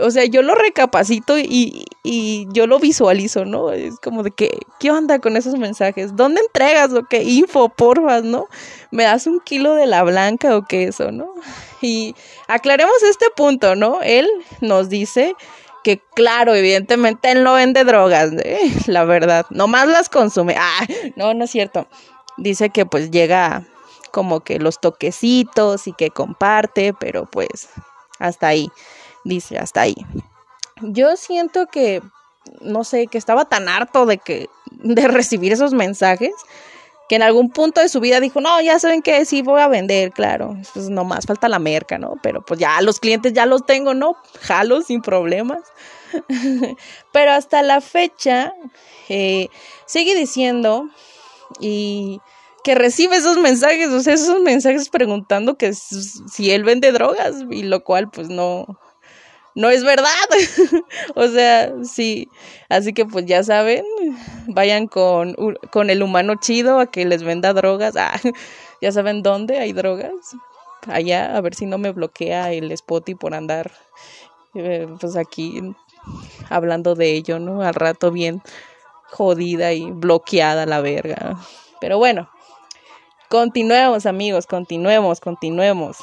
o 0.00 0.10
sea, 0.10 0.24
yo 0.24 0.42
lo 0.42 0.54
recapacito 0.54 1.38
y, 1.38 1.84
y, 2.02 2.46
yo 2.52 2.66
lo 2.66 2.78
visualizo, 2.78 3.44
¿no? 3.44 3.72
Es 3.72 3.98
como 4.00 4.22
de 4.22 4.30
que, 4.30 4.58
¿qué 4.78 4.90
onda 4.90 5.18
con 5.18 5.36
esos 5.36 5.54
mensajes? 5.58 6.16
¿Dónde 6.16 6.40
entregas 6.40 6.92
o 6.92 7.04
qué? 7.04 7.22
Info, 7.22 7.68
porfas, 7.68 8.22
¿no? 8.22 8.46
¿Me 8.90 9.04
das 9.04 9.26
un 9.26 9.40
kilo 9.40 9.74
de 9.74 9.86
la 9.86 10.02
blanca 10.02 10.56
o 10.56 10.64
qué 10.64 10.84
eso, 10.84 11.10
no? 11.12 11.34
Y 11.80 12.14
aclaremos 12.48 13.02
este 13.02 13.26
punto, 13.34 13.74
¿no? 13.74 14.00
Él 14.02 14.28
nos 14.60 14.88
dice 14.88 15.34
que, 15.82 16.02
claro, 16.14 16.54
evidentemente 16.54 17.30
él 17.30 17.42
no 17.42 17.54
vende 17.54 17.84
drogas, 17.84 18.32
¿eh? 18.32 18.72
la 18.86 19.04
verdad, 19.04 19.46
nomás 19.50 19.88
las 19.88 20.08
consume. 20.08 20.56
Ah, 20.58 20.86
no, 21.16 21.34
no 21.34 21.44
es 21.44 21.50
cierto. 21.50 21.88
Dice 22.36 22.70
que 22.70 22.86
pues 22.86 23.10
llega 23.10 23.66
como 24.10 24.40
que 24.40 24.58
los 24.58 24.80
toquecitos 24.80 25.86
y 25.86 25.92
que 25.92 26.10
comparte, 26.10 26.94
pero 26.94 27.26
pues 27.26 27.68
hasta 28.18 28.48
ahí 28.48 28.70
dice 29.24 29.58
hasta 29.58 29.82
ahí. 29.82 29.94
Yo 30.82 31.16
siento 31.16 31.66
que, 31.66 32.02
no 32.60 32.84
sé, 32.84 33.06
que 33.06 33.18
estaba 33.18 33.44
tan 33.44 33.68
harto 33.68 34.06
de 34.06 34.18
que, 34.18 34.48
de 34.70 35.08
recibir 35.08 35.52
esos 35.52 35.72
mensajes, 35.74 36.32
que 37.10 37.16
en 37.16 37.24
algún 37.24 37.50
punto 37.50 37.80
de 37.80 37.88
su 37.88 37.98
vida 37.98 38.20
dijo, 38.20 38.40
no, 38.40 38.60
ya 38.60 38.78
saben 38.78 39.02
que 39.02 39.24
sí 39.24 39.42
voy 39.42 39.60
a 39.60 39.66
vender, 39.66 40.12
claro, 40.12 40.56
pues 40.72 40.90
nomás 40.90 41.26
falta 41.26 41.48
la 41.48 41.58
merca, 41.58 41.98
¿no? 41.98 42.14
Pero 42.22 42.40
pues 42.40 42.60
ya 42.60 42.80
los 42.82 43.00
clientes 43.00 43.32
ya 43.32 43.46
los 43.46 43.66
tengo, 43.66 43.94
¿no? 43.94 44.14
Jalo 44.42 44.80
sin 44.82 45.02
problemas. 45.02 45.58
Pero 47.12 47.32
hasta 47.32 47.62
la 47.62 47.80
fecha, 47.80 48.54
eh, 49.08 49.48
sigue 49.86 50.14
diciendo 50.14 50.88
y 51.58 52.20
que 52.62 52.76
recibe 52.76 53.16
esos 53.16 53.38
mensajes, 53.38 53.88
o 53.88 53.98
sea, 53.98 54.14
esos 54.14 54.40
mensajes 54.40 54.88
preguntando 54.88 55.56
que 55.56 55.72
si 55.72 56.52
él 56.52 56.62
vende 56.62 56.92
drogas, 56.92 57.38
y 57.50 57.64
lo 57.64 57.82
cual 57.82 58.08
pues 58.08 58.28
no, 58.28 58.78
no 59.54 59.70
es 59.70 59.84
verdad. 59.84 60.10
o 61.14 61.28
sea, 61.28 61.72
sí. 61.84 62.28
Así 62.68 62.92
que 62.92 63.04
pues 63.04 63.26
ya 63.26 63.42
saben, 63.42 63.84
vayan 64.48 64.86
con, 64.86 65.34
con 65.70 65.90
el 65.90 66.02
humano 66.02 66.34
chido 66.40 66.78
a 66.78 66.90
que 66.90 67.04
les 67.04 67.22
venda 67.22 67.52
drogas. 67.52 67.96
Ah, 67.96 68.18
ya 68.80 68.92
saben 68.92 69.22
dónde 69.22 69.58
hay 69.58 69.72
drogas. 69.72 70.12
Allá, 70.86 71.36
a 71.36 71.40
ver 71.40 71.54
si 71.54 71.66
no 71.66 71.78
me 71.78 71.92
bloquea 71.92 72.52
el 72.52 72.72
Spotify 72.72 73.14
por 73.14 73.34
andar 73.34 73.70
eh, 74.54 74.88
pues 74.98 75.16
aquí 75.16 75.60
hablando 76.48 76.94
de 76.94 77.12
ello, 77.12 77.38
¿no? 77.38 77.62
Al 77.62 77.74
rato 77.74 78.10
bien 78.10 78.42
jodida 79.10 79.72
y 79.72 79.90
bloqueada 79.90 80.64
la 80.64 80.80
verga. 80.80 81.36
Pero 81.80 81.98
bueno, 81.98 82.30
continuemos 83.28 84.06
amigos, 84.06 84.46
continuemos, 84.46 85.20
continuemos 85.20 85.98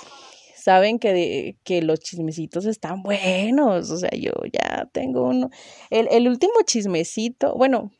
saben 0.68 1.00
que, 1.00 1.56
que 1.64 1.82
los 1.82 2.02
chismecitos 2.02 2.66
están 2.66 3.02
buenos. 3.02 3.90
O 3.90 3.96
sea, 3.96 4.10
yo 4.10 4.34
ya 4.52 4.90
tengo 4.92 5.24
uno. 5.24 5.50
El, 5.90 6.10
el 6.12 6.28
último 6.28 6.56
chismecito, 6.66 7.56
bueno, 7.56 7.94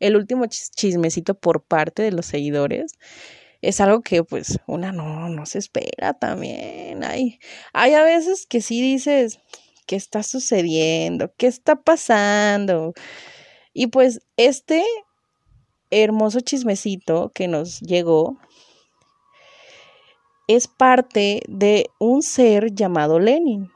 el 0.00 0.16
último 0.16 0.46
chismecito 0.46 1.34
por 1.34 1.62
parte 1.62 2.00
de 2.02 2.12
los 2.12 2.24
seguidores 2.24 2.94
es 3.60 3.82
algo 3.82 4.00
que 4.00 4.24
pues 4.24 4.58
una 4.66 4.90
no, 4.90 5.28
no 5.28 5.44
se 5.44 5.58
espera 5.58 6.14
también. 6.14 7.04
Hay, 7.04 7.40
hay 7.74 7.92
a 7.92 8.02
veces 8.04 8.46
que 8.46 8.62
sí 8.62 8.80
dices, 8.80 9.38
¿qué 9.84 9.96
está 9.96 10.22
sucediendo? 10.22 11.30
¿Qué 11.36 11.46
está 11.46 11.76
pasando? 11.76 12.94
Y 13.74 13.88
pues 13.88 14.22
este 14.38 14.82
hermoso 15.90 16.40
chismecito 16.40 17.32
que 17.34 17.48
nos 17.48 17.80
llegó 17.80 18.38
es 20.46 20.68
parte 20.68 21.42
de 21.48 21.90
un 21.98 22.22
ser 22.22 22.74
llamado 22.74 23.18
Lenin. 23.18 23.70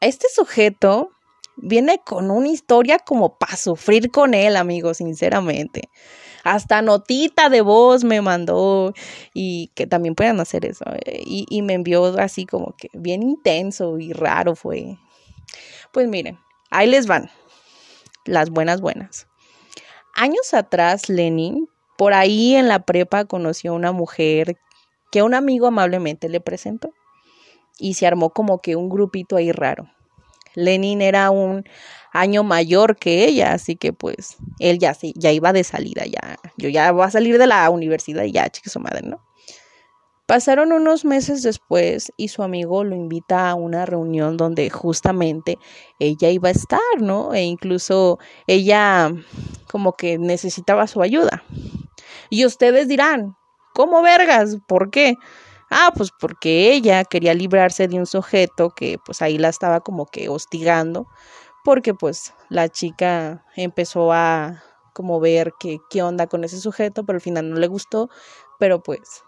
Este 0.00 0.26
sujeto 0.32 1.10
viene 1.56 2.00
con 2.04 2.30
una 2.30 2.48
historia 2.48 2.98
como 2.98 3.36
para 3.38 3.56
sufrir 3.56 4.10
con 4.10 4.34
él, 4.34 4.56
amigos, 4.56 4.98
sinceramente. 4.98 5.88
Hasta 6.44 6.82
notita 6.82 7.48
de 7.48 7.60
voz 7.60 8.04
me 8.04 8.22
mandó 8.22 8.94
y 9.34 9.70
que 9.74 9.86
también 9.86 10.14
puedan 10.14 10.40
hacer 10.40 10.64
eso. 10.64 10.84
Eh, 11.04 11.22
y, 11.24 11.46
y 11.50 11.62
me 11.62 11.74
envió 11.74 12.18
así 12.18 12.46
como 12.46 12.74
que 12.76 12.88
bien 12.92 13.22
intenso 13.22 13.98
y 13.98 14.12
raro 14.12 14.54
fue. 14.54 14.96
Pues 15.92 16.08
miren, 16.08 16.38
ahí 16.70 16.88
les 16.88 17.06
van 17.06 17.30
las 18.24 18.50
buenas 18.50 18.80
buenas. 18.80 19.26
Años 20.14 20.52
atrás, 20.54 21.08
Lenin, 21.08 21.68
por 21.96 22.12
ahí 22.12 22.54
en 22.54 22.68
la 22.68 22.80
prepa 22.84 23.24
conoció 23.24 23.72
a 23.72 23.76
una 23.76 23.92
mujer 23.92 24.58
que 25.10 25.22
un 25.22 25.34
amigo 25.34 25.66
amablemente 25.66 26.28
le 26.28 26.40
presentó. 26.40 26.92
Y 27.78 27.94
se 27.94 28.06
armó 28.06 28.30
como 28.30 28.60
que 28.60 28.74
un 28.76 28.88
grupito 28.88 29.36
ahí 29.36 29.52
raro. 29.52 29.88
Lenin 30.54 31.00
era 31.00 31.30
un 31.30 31.64
año 32.12 32.42
mayor 32.42 32.96
que 32.96 33.26
ella, 33.26 33.52
así 33.52 33.76
que 33.76 33.92
pues 33.92 34.36
él 34.58 34.78
ya, 34.78 34.96
ya 35.14 35.30
iba 35.30 35.52
de 35.52 35.62
salida, 35.62 36.04
ya, 36.06 36.36
yo 36.56 36.68
ya 36.68 36.90
voy 36.90 37.04
a 37.04 37.10
salir 37.10 37.38
de 37.38 37.46
la 37.46 37.68
universidad 37.70 38.24
y 38.24 38.32
ya, 38.32 38.48
chica 38.48 38.70
su 38.70 38.80
madre, 38.80 39.02
¿no? 39.02 39.20
Pasaron 40.26 40.72
unos 40.72 41.06
meses 41.06 41.42
después 41.42 42.12
y 42.18 42.28
su 42.28 42.42
amigo 42.42 42.84
lo 42.84 42.94
invita 42.94 43.48
a 43.48 43.54
una 43.54 43.86
reunión 43.86 44.36
donde 44.36 44.68
justamente 44.68 45.58
ella 45.98 46.28
iba 46.28 46.48
a 46.48 46.52
estar, 46.52 46.80
¿no? 47.00 47.32
E 47.32 47.44
incluso 47.44 48.18
ella 48.46 49.10
como 49.70 49.96
que 49.96 50.18
necesitaba 50.18 50.86
su 50.86 51.00
ayuda. 51.00 51.44
Y 52.28 52.44
ustedes 52.44 52.88
dirán, 52.88 53.36
¿Cómo 53.78 54.02
vergas? 54.02 54.58
¿Por 54.66 54.90
qué? 54.90 55.14
Ah, 55.70 55.92
pues 55.96 56.10
porque 56.10 56.72
ella 56.72 57.04
quería 57.04 57.32
librarse 57.32 57.86
de 57.86 57.96
un 57.96 58.06
sujeto 58.06 58.70
que 58.70 58.98
pues 58.98 59.22
ahí 59.22 59.38
la 59.38 59.50
estaba 59.50 59.78
como 59.82 60.06
que 60.06 60.28
hostigando, 60.28 61.06
porque 61.62 61.94
pues 61.94 62.34
la 62.48 62.68
chica 62.68 63.44
empezó 63.54 64.12
a 64.12 64.64
como 64.94 65.20
ver 65.20 65.52
que 65.60 65.78
qué 65.90 66.02
onda 66.02 66.26
con 66.26 66.42
ese 66.42 66.58
sujeto, 66.58 67.06
pero 67.06 67.18
al 67.18 67.20
final 67.20 67.50
no 67.50 67.56
le 67.56 67.68
gustó, 67.68 68.10
pero 68.58 68.82
pues 68.82 69.22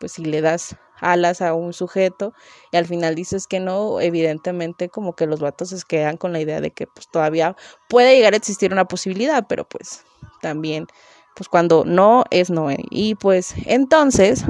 pues 0.00 0.10
si 0.10 0.24
le 0.24 0.40
das 0.40 0.76
alas 1.00 1.40
a 1.40 1.54
un 1.54 1.72
sujeto 1.72 2.32
y 2.72 2.78
al 2.78 2.86
final 2.86 3.14
dices 3.14 3.46
que 3.46 3.60
no, 3.60 4.00
evidentemente 4.00 4.88
como 4.88 5.14
que 5.14 5.26
los 5.26 5.38
vatos 5.38 5.68
se 5.68 5.80
quedan 5.86 6.16
con 6.16 6.32
la 6.32 6.40
idea 6.40 6.60
de 6.60 6.72
que 6.72 6.88
pues 6.88 7.08
todavía 7.08 7.54
puede 7.88 8.16
llegar 8.16 8.32
a 8.32 8.38
existir 8.38 8.72
una 8.72 8.86
posibilidad, 8.86 9.46
pero 9.48 9.64
pues 9.68 10.04
también 10.40 10.88
pues 11.34 11.48
cuando 11.48 11.84
no 11.84 12.24
es 12.30 12.50
no. 12.50 12.68
Y 12.90 13.14
pues 13.14 13.54
entonces, 13.66 14.44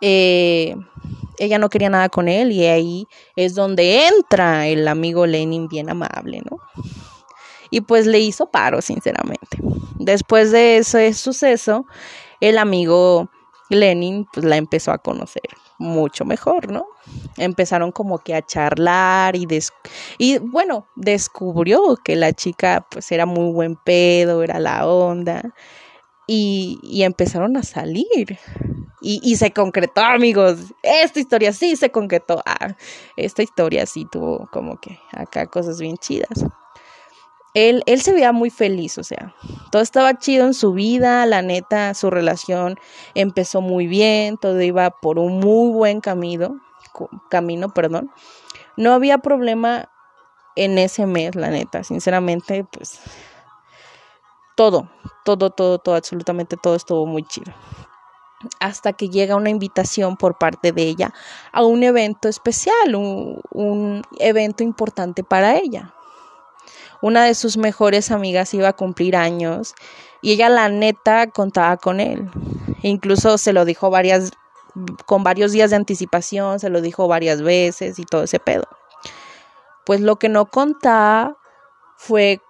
eh, 0.00 0.76
ella 1.38 1.58
no 1.58 1.68
quería 1.68 1.90
nada 1.90 2.08
con 2.08 2.28
él 2.28 2.52
y 2.52 2.66
ahí 2.66 3.08
es 3.36 3.54
donde 3.54 4.06
entra 4.06 4.66
el 4.68 4.86
amigo 4.88 5.26
Lenin 5.26 5.68
bien 5.68 5.90
amable, 5.90 6.42
¿no? 6.48 6.58
Y 7.70 7.80
pues 7.80 8.06
le 8.06 8.20
hizo 8.20 8.46
paro, 8.46 8.80
sinceramente. 8.80 9.58
Después 9.98 10.52
de 10.52 10.78
ese 10.78 11.12
suceso, 11.14 11.86
el 12.40 12.58
amigo 12.58 13.28
Lenin 13.68 14.26
pues 14.32 14.44
la 14.46 14.56
empezó 14.56 14.92
a 14.92 14.98
conocer 14.98 15.42
mucho 15.78 16.24
mejor, 16.24 16.70
¿no? 16.70 16.86
Empezaron 17.36 17.92
como 17.92 18.18
que 18.18 18.34
a 18.34 18.42
charlar 18.42 19.36
y, 19.36 19.46
y 20.18 20.38
bueno, 20.38 20.86
descubrió 20.96 21.96
que 22.02 22.16
la 22.16 22.32
chica 22.32 22.86
pues 22.90 23.10
era 23.12 23.26
muy 23.26 23.52
buen 23.52 23.76
pedo, 23.76 24.42
era 24.42 24.58
la 24.58 24.86
onda 24.86 25.54
y, 26.26 26.78
y 26.82 27.02
empezaron 27.02 27.56
a 27.56 27.62
salir. 27.62 28.38
Y, 29.00 29.20
y, 29.22 29.36
se 29.36 29.50
concretó, 29.50 30.00
amigos. 30.00 30.72
Esta 30.82 31.20
historia 31.20 31.52
sí 31.52 31.76
se 31.76 31.90
concretó. 31.90 32.42
Ah, 32.46 32.74
esta 33.16 33.42
historia 33.42 33.84
sí 33.84 34.06
tuvo 34.10 34.48
como 34.50 34.80
que 34.80 34.98
acá 35.12 35.46
cosas 35.46 35.78
bien 35.78 35.98
chidas 35.98 36.46
él, 37.54 37.84
él 37.86 38.02
se 38.02 38.12
veía 38.12 38.32
muy 38.32 38.50
feliz, 38.50 38.98
o 38.98 39.04
sea, 39.04 39.32
todo 39.70 39.80
estaba 39.80 40.18
chido 40.18 40.44
en 40.44 40.54
su 40.54 40.72
vida, 40.72 41.24
la 41.24 41.40
neta, 41.40 41.94
su 41.94 42.10
relación 42.10 42.76
empezó 43.14 43.60
muy 43.60 43.86
bien, 43.86 44.36
todo 44.36 44.60
iba 44.60 44.90
por 44.90 45.20
un 45.20 45.38
muy 45.38 45.72
buen 45.72 46.00
camino, 46.00 46.60
camino, 47.30 47.72
perdón. 47.72 48.10
No 48.76 48.92
había 48.92 49.18
problema 49.18 49.88
en 50.56 50.78
ese 50.78 51.06
mes, 51.06 51.36
la 51.36 51.48
neta, 51.48 51.84
sinceramente, 51.84 52.66
pues 52.72 53.00
todo, 54.56 54.90
todo, 55.24 55.50
todo, 55.50 55.78
todo, 55.78 55.94
absolutamente 55.94 56.56
todo 56.56 56.74
estuvo 56.74 57.06
muy 57.06 57.22
chido. 57.22 57.52
Hasta 58.58 58.92
que 58.92 59.08
llega 59.08 59.36
una 59.36 59.48
invitación 59.48 60.16
por 60.16 60.38
parte 60.38 60.72
de 60.72 60.82
ella 60.82 61.14
a 61.52 61.64
un 61.64 61.84
evento 61.84 62.28
especial, 62.28 62.96
un, 62.96 63.40
un 63.52 64.02
evento 64.18 64.64
importante 64.64 65.22
para 65.22 65.56
ella 65.56 65.94
una 67.04 67.26
de 67.26 67.34
sus 67.34 67.58
mejores 67.58 68.10
amigas 68.10 68.54
iba 68.54 68.68
a 68.68 68.72
cumplir 68.72 69.14
años 69.14 69.74
y 70.22 70.32
ella 70.32 70.48
la 70.48 70.70
neta 70.70 71.26
contaba 71.26 71.76
con 71.76 72.00
él. 72.00 72.30
Incluso 72.80 73.36
se 73.36 73.52
lo 73.52 73.66
dijo 73.66 73.90
varias 73.90 74.30
con 75.04 75.22
varios 75.22 75.52
días 75.52 75.68
de 75.68 75.76
anticipación, 75.76 76.60
se 76.60 76.70
lo 76.70 76.80
dijo 76.80 77.06
varias 77.06 77.42
veces 77.42 77.98
y 77.98 78.06
todo 78.06 78.22
ese 78.22 78.38
pedo. 78.38 78.64
Pues 79.84 80.00
lo 80.00 80.16
que 80.16 80.30
no 80.30 80.46
contaba 80.46 81.36
fue 81.98 82.40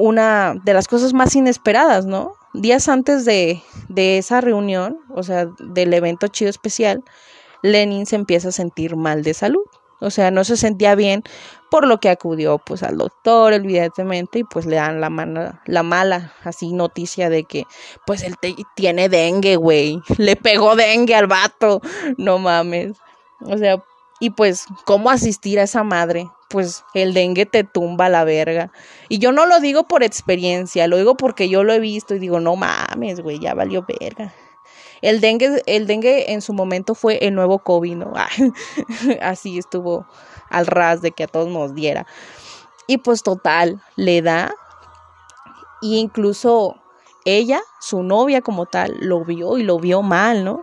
una 0.00 0.54
de 0.64 0.74
las 0.74 0.88
cosas 0.88 1.12
más 1.12 1.36
inesperadas, 1.36 2.06
¿no? 2.06 2.32
Días 2.54 2.88
antes 2.88 3.24
de, 3.24 3.62
de 3.88 4.18
esa 4.18 4.40
reunión, 4.40 4.98
o 5.14 5.22
sea, 5.22 5.46
del 5.60 5.94
evento 5.94 6.26
chido 6.26 6.50
especial, 6.50 7.04
Lenin 7.62 8.04
se 8.04 8.16
empieza 8.16 8.48
a 8.48 8.52
sentir 8.52 8.96
mal 8.96 9.22
de 9.22 9.32
salud. 9.32 9.62
O 10.00 10.10
sea, 10.10 10.30
no 10.30 10.44
se 10.44 10.56
sentía 10.56 10.94
bien 10.94 11.22
por 11.70 11.86
lo 11.86 11.98
que 11.98 12.10
acudió 12.10 12.58
pues 12.58 12.82
al 12.82 12.96
doctor 12.98 13.52
evidentemente 13.52 14.40
y 14.40 14.44
pues 14.44 14.66
le 14.66 14.76
dan 14.76 15.00
la 15.00 15.10
mala, 15.10 15.62
la 15.66 15.82
mala 15.82 16.32
así 16.44 16.72
noticia 16.72 17.28
de 17.30 17.44
que 17.44 17.64
pues 18.06 18.22
él 18.22 18.36
tiene 18.74 19.08
dengue, 19.08 19.56
güey. 19.56 20.00
Le 20.18 20.36
pegó 20.36 20.76
dengue 20.76 21.14
al 21.14 21.26
vato. 21.26 21.80
No 22.18 22.38
mames. 22.38 22.92
O 23.40 23.56
sea, 23.58 23.82
y 24.20 24.30
pues 24.30 24.66
cómo 24.84 25.10
asistir 25.10 25.58
a 25.60 25.64
esa 25.64 25.82
madre? 25.82 26.28
Pues 26.48 26.84
el 26.94 27.12
dengue 27.12 27.44
te 27.44 27.64
tumba 27.64 28.08
la 28.08 28.24
verga. 28.24 28.72
Y 29.08 29.18
yo 29.18 29.32
no 29.32 29.46
lo 29.46 29.60
digo 29.60 29.88
por 29.88 30.02
experiencia, 30.02 30.86
lo 30.86 30.96
digo 30.96 31.16
porque 31.16 31.48
yo 31.48 31.64
lo 31.64 31.72
he 31.72 31.80
visto 31.80 32.14
y 32.14 32.18
digo, 32.18 32.40
no 32.40 32.56
mames, 32.56 33.20
güey, 33.20 33.38
ya 33.38 33.54
valió 33.54 33.84
verga. 34.00 34.32
El 35.02 35.20
dengue, 35.20 35.62
el 35.66 35.86
dengue 35.86 36.32
en 36.32 36.42
su 36.42 36.52
momento 36.52 36.94
fue 36.94 37.18
el 37.26 37.34
nuevo 37.34 37.58
COVID, 37.58 37.96
¿no? 37.96 38.12
Así 39.22 39.58
estuvo 39.58 40.06
al 40.48 40.66
ras 40.66 41.02
de 41.02 41.12
que 41.12 41.24
a 41.24 41.28
todos 41.28 41.48
nos 41.48 41.74
diera. 41.74 42.06
Y 42.86 42.98
pues 42.98 43.22
total, 43.22 43.82
le 43.96 44.22
da. 44.22 44.54
Y 45.82 45.98
incluso 45.98 46.76
ella, 47.24 47.60
su 47.80 48.02
novia 48.02 48.40
como 48.40 48.66
tal, 48.66 48.96
lo 49.00 49.24
vio 49.24 49.58
y 49.58 49.64
lo 49.64 49.78
vio 49.78 50.02
mal, 50.02 50.44
¿no? 50.44 50.62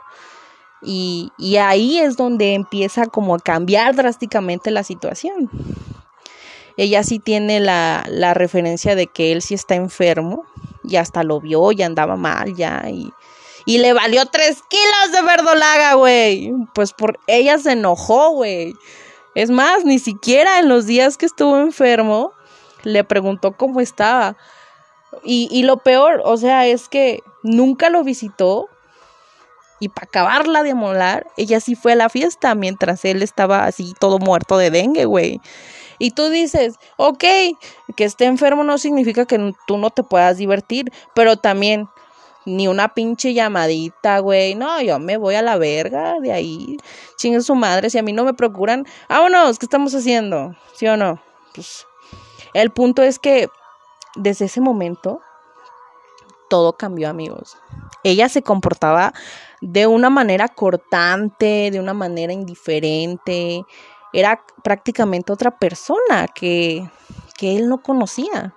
Y, 0.82 1.32
y 1.38 1.58
ahí 1.58 2.00
es 2.00 2.18
donde 2.18 2.56
empieza 2.56 3.06
como 3.06 3.36
a 3.36 3.40
cambiar 3.40 3.96
drásticamente 3.96 4.72
la 4.72 4.84
situación. 4.84 5.50
Ella 6.76 7.04
sí 7.04 7.20
tiene 7.20 7.60
la, 7.60 8.04
la 8.08 8.34
referencia 8.34 8.96
de 8.96 9.08
que 9.08 9.32
él 9.32 9.42
sí 9.42 9.54
está 9.54 9.76
enfermo 9.76 10.44
y 10.84 10.96
hasta 10.96 11.24
lo 11.24 11.40
vio 11.40 11.72
y 11.72 11.82
andaba 11.84 12.16
mal 12.16 12.56
ya 12.56 12.84
y 12.90 13.12
y 13.66 13.78
le 13.78 13.94
valió 13.94 14.26
tres 14.26 14.62
kilos 14.68 15.12
de 15.12 15.22
verdolaga, 15.22 15.94
güey. 15.94 16.54
Pues 16.74 16.94
por 16.94 17.20
ella 17.28 17.58
se 17.58 17.74
enojó, 17.74 18.32
güey. 18.32 18.74
Es 19.36 19.50
más, 19.50 19.86
ni 19.86 20.00
siquiera 20.00 20.60
en 20.60 20.70
los 20.70 20.86
días 20.86 21.18
que 21.18 21.26
estuvo 21.26 21.58
enfermo 21.58 22.34
le 22.84 23.04
preguntó 23.04 23.54
cómo 23.54 23.80
estaba. 23.80 24.36
Y, 25.24 25.48
y 25.52 25.64
lo 25.64 25.78
peor, 25.78 26.22
o 26.26 26.38
sea, 26.38 26.68
es 26.68 26.90
que 26.90 27.24
nunca 27.42 27.90
lo 27.90 28.04
visitó. 28.04 28.70
Y 29.80 29.90
para 29.90 30.06
acabarla 30.06 30.64
de 30.64 30.76
molar, 30.76 31.28
ella 31.36 31.60
sí 31.60 31.76
fue 31.76 31.94
a 31.94 31.96
la 31.96 32.10
fiesta 32.10 32.56
mientras 32.56 33.04
él 33.06 33.22
estaba 33.22 33.66
así 33.66 33.94
todo 34.00 34.20
muerto 34.20 34.58
de 34.58 34.72
dengue, 34.72 35.06
güey. 35.06 35.42
Y 36.00 36.12
tú 36.12 36.30
dices, 36.30 36.76
ok, 36.98 37.24
que 37.96 38.04
esté 38.04 38.26
enfermo 38.26 38.64
no 38.64 38.78
significa 38.78 39.26
que 39.26 39.54
tú 39.68 39.78
no 39.78 39.90
te 39.90 40.04
puedas 40.04 40.38
divertir, 40.38 40.92
pero 41.14 41.38
también 41.38 41.88
ni 42.46 42.68
una 42.68 42.94
pinche 42.94 43.34
llamadita, 43.34 44.20
güey. 44.20 44.56
No, 44.56 44.82
yo 44.82 45.00
me 45.00 45.18
voy 45.18 45.36
a 45.36 45.42
la 45.42 45.58
verga 45.58 46.20
de 46.20 46.32
ahí. 46.32 46.78
Chingue 47.18 47.42
su 47.42 47.56
madre. 47.56 47.90
Si 47.90 47.98
a 47.98 48.04
mí 48.04 48.14
no 48.14 48.24
me 48.24 48.34
procuran, 48.34 48.86
vámonos, 49.10 49.60
¿qué 49.60 49.66
estamos 49.66 49.94
haciendo? 49.94 50.56
¿Sí 50.76 50.88
o 50.88 50.98
no? 50.98 51.22
Pues 51.54 51.86
el 52.54 52.72
punto 52.72 53.02
es 53.04 53.20
que 53.20 53.48
desde 54.16 54.46
ese 54.46 54.62
momento 54.62 55.22
todo 56.50 56.74
cambió, 56.74 57.10
amigos. 57.10 57.58
Ella 58.04 58.30
se 58.30 58.44
comportaba 58.44 59.14
de 59.62 59.88
una 59.88 60.10
manera 60.10 60.48
cortante, 60.50 61.70
de 61.72 61.80
una 61.80 61.94
manera 61.94 62.34
indiferente. 62.34 63.64
Era 64.12 64.44
prácticamente 64.64 65.34
otra 65.34 65.58
persona 65.58 66.28
que, 66.28 66.88
que 67.38 67.56
él 67.56 67.70
no 67.70 67.82
conocía. 67.82 68.54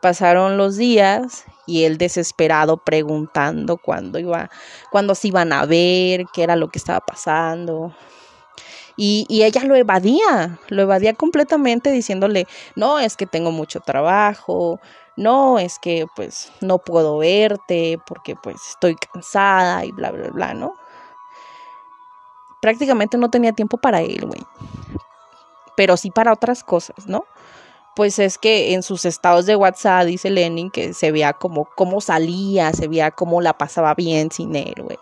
Pasaron 0.00 0.56
los 0.56 0.76
días 0.76 1.46
y 1.66 1.84
él 1.84 1.98
desesperado 1.98 2.78
preguntando 2.78 3.76
cuándo 3.76 4.18
iba, 4.18 4.50
cuándo 4.90 5.14
se 5.14 5.28
iban 5.28 5.52
a 5.52 5.66
ver, 5.66 6.26
qué 6.32 6.42
era 6.42 6.56
lo 6.56 6.68
que 6.68 6.78
estaba 6.78 7.00
pasando. 7.00 7.94
Y, 8.96 9.26
y, 9.28 9.42
ella 9.42 9.62
lo 9.64 9.74
evadía, 9.76 10.58
lo 10.68 10.82
evadía 10.82 11.12
completamente 11.12 11.90
diciéndole, 11.90 12.46
no, 12.76 12.98
es 12.98 13.16
que 13.16 13.26
tengo 13.26 13.50
mucho 13.52 13.80
trabajo, 13.80 14.80
no, 15.16 15.58
es 15.58 15.78
que 15.78 16.06
pues 16.14 16.52
no 16.60 16.78
puedo 16.78 17.18
verte 17.18 17.98
porque 18.06 18.36
pues 18.36 18.56
estoy 18.70 18.96
cansada 18.96 19.84
y 19.84 19.92
bla, 19.92 20.12
bla, 20.12 20.28
bla, 20.28 20.54
¿no? 20.54 20.74
Prácticamente 22.60 23.16
no 23.16 23.30
tenía 23.30 23.52
tiempo 23.52 23.78
para 23.78 24.02
él, 24.02 24.26
güey. 24.26 24.42
Pero 25.76 25.96
sí 25.96 26.10
para 26.10 26.32
otras 26.32 26.62
cosas, 26.62 27.06
¿no? 27.06 27.24
Pues 27.96 28.18
es 28.18 28.36
que 28.36 28.74
en 28.74 28.82
sus 28.82 29.06
estados 29.06 29.46
de 29.46 29.56
WhatsApp 29.56 30.04
dice 30.04 30.28
Lenin 30.28 30.70
que 30.70 30.92
se 30.92 31.10
veía 31.10 31.32
como 31.32 31.64
cómo 31.64 32.02
salía, 32.02 32.74
se 32.74 32.88
veía 32.88 33.10
cómo 33.10 33.40
la 33.40 33.56
pasaba 33.56 33.94
bien 33.94 34.30
sin 34.30 34.54
él, 34.54 34.74
güey. 34.76 34.98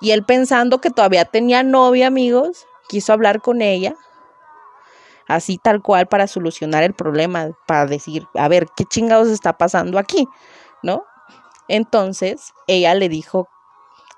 Y 0.00 0.12
él 0.12 0.24
pensando 0.24 0.80
que 0.80 0.88
todavía 0.88 1.26
tenía 1.26 1.62
novia, 1.62 2.06
amigos, 2.06 2.66
quiso 2.88 3.12
hablar 3.12 3.42
con 3.42 3.60
ella, 3.60 3.94
así 5.28 5.58
tal 5.58 5.82
cual 5.82 6.06
para 6.06 6.26
solucionar 6.26 6.82
el 6.82 6.94
problema, 6.94 7.50
para 7.66 7.84
decir, 7.84 8.26
a 8.34 8.48
ver, 8.48 8.66
¿qué 8.76 8.86
chingados 8.86 9.28
está 9.28 9.58
pasando 9.58 9.98
aquí? 9.98 10.26
¿No? 10.82 11.04
Entonces, 11.68 12.54
ella 12.66 12.94
le 12.94 13.10
dijo 13.10 13.50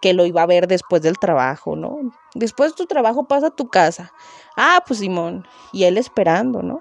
que 0.00 0.14
lo 0.14 0.26
iba 0.26 0.42
a 0.42 0.46
ver 0.46 0.66
después 0.66 1.02
del 1.02 1.18
trabajo, 1.18 1.76
¿no? 1.76 1.98
Después 2.34 2.72
de 2.72 2.76
tu 2.76 2.86
trabajo 2.86 3.24
pasa 3.24 3.48
a 3.48 3.50
tu 3.50 3.68
casa. 3.68 4.12
Ah, 4.56 4.82
pues 4.86 5.00
Simón. 5.00 5.46
Y 5.72 5.84
él 5.84 5.98
esperando, 5.98 6.62
¿no? 6.62 6.80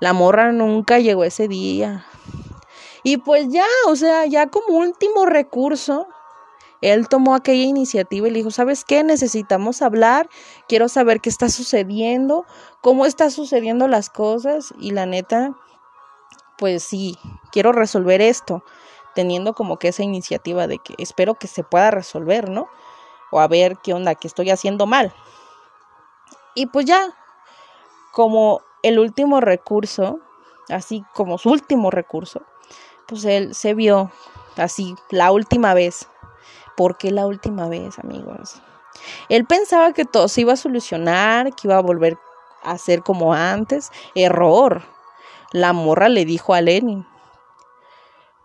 La 0.00 0.12
morra 0.12 0.52
nunca 0.52 0.98
llegó 0.98 1.24
ese 1.24 1.48
día. 1.48 2.06
Y 3.02 3.18
pues 3.18 3.48
ya, 3.48 3.66
o 3.88 3.96
sea, 3.96 4.26
ya 4.26 4.48
como 4.48 4.78
último 4.78 5.26
recurso, 5.26 6.08
él 6.80 7.08
tomó 7.08 7.34
aquella 7.34 7.64
iniciativa 7.64 8.28
y 8.28 8.30
le 8.30 8.38
dijo, 8.38 8.50
¿sabes 8.50 8.84
qué? 8.84 9.02
Necesitamos 9.04 9.82
hablar, 9.82 10.28
quiero 10.68 10.88
saber 10.88 11.20
qué 11.20 11.30
está 11.30 11.48
sucediendo, 11.48 12.44
cómo 12.82 13.06
están 13.06 13.30
sucediendo 13.30 13.88
las 13.88 14.10
cosas 14.10 14.74
y 14.78 14.90
la 14.90 15.06
neta, 15.06 15.54
pues 16.58 16.82
sí, 16.82 17.16
quiero 17.52 17.72
resolver 17.72 18.20
esto 18.20 18.64
teniendo 19.14 19.54
como 19.54 19.78
que 19.78 19.88
esa 19.88 20.02
iniciativa 20.02 20.66
de 20.66 20.78
que 20.78 20.94
espero 20.98 21.34
que 21.34 21.46
se 21.46 21.64
pueda 21.64 21.90
resolver, 21.90 22.50
¿no? 22.50 22.68
O 23.30 23.40
a 23.40 23.48
ver 23.48 23.78
qué 23.82 23.94
onda, 23.94 24.14
que 24.14 24.28
estoy 24.28 24.50
haciendo 24.50 24.86
mal. 24.86 25.12
Y 26.54 26.66
pues 26.66 26.86
ya, 26.86 27.14
como 28.12 28.60
el 28.82 28.98
último 28.98 29.40
recurso, 29.40 30.20
así 30.68 31.04
como 31.14 31.38
su 31.38 31.50
último 31.50 31.90
recurso, 31.90 32.42
pues 33.06 33.24
él 33.24 33.54
se 33.54 33.74
vio 33.74 34.10
así 34.56 34.94
la 35.10 35.32
última 35.32 35.74
vez. 35.74 36.08
¿Por 36.76 36.96
qué 36.96 37.10
la 37.10 37.26
última 37.26 37.68
vez, 37.68 37.98
amigos? 37.98 38.60
Él 39.28 39.46
pensaba 39.46 39.92
que 39.92 40.04
todo 40.04 40.28
se 40.28 40.42
iba 40.42 40.52
a 40.52 40.56
solucionar, 40.56 41.54
que 41.54 41.68
iba 41.68 41.76
a 41.76 41.82
volver 41.82 42.18
a 42.62 42.78
ser 42.78 43.02
como 43.02 43.34
antes. 43.34 43.90
Error. 44.14 44.82
La 45.52 45.72
morra 45.72 46.08
le 46.08 46.24
dijo 46.24 46.54
a 46.54 46.60
Lenin. 46.60 47.06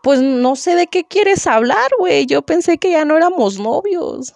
Pues 0.02 0.22
no 0.22 0.56
sé 0.56 0.76
de 0.76 0.88
qué 0.88 1.04
quieres 1.04 1.46
hablar, 1.48 1.92
güey. 2.00 2.26
Yo 2.26 2.42
pensé 2.42 2.78
que 2.78 2.92
ya 2.92 3.06
no 3.06 3.18
éramos 3.18 3.60
novios. 3.60 4.34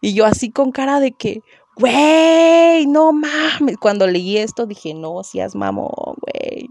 Y 0.00 0.14
yo 0.14 0.26
así 0.26 0.50
con 0.50 0.72
cara 0.72 0.98
de 0.98 1.12
que, 1.12 1.42
güey, 1.76 2.86
no 2.86 3.12
mames. 3.12 3.76
Cuando 3.78 4.06
leí 4.06 4.38
esto 4.38 4.66
dije, 4.66 4.94
no 4.94 5.22
seas 5.22 5.54
mamón, 5.54 6.16
güey. 6.20 6.70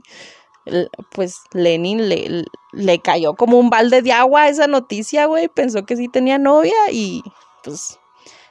Pues 1.11 1.37
Lenin 1.53 2.09
le, 2.09 2.43
le 2.73 2.99
cayó 2.99 3.35
como 3.35 3.57
un 3.59 3.69
balde 3.69 4.01
de 4.01 4.11
agua 4.11 4.49
esa 4.49 4.67
noticia, 4.67 5.25
güey. 5.25 5.47
Pensó 5.47 5.85
que 5.85 5.95
sí 5.95 6.07
tenía 6.07 6.37
novia 6.37 6.75
y 6.91 7.23
pues 7.63 7.99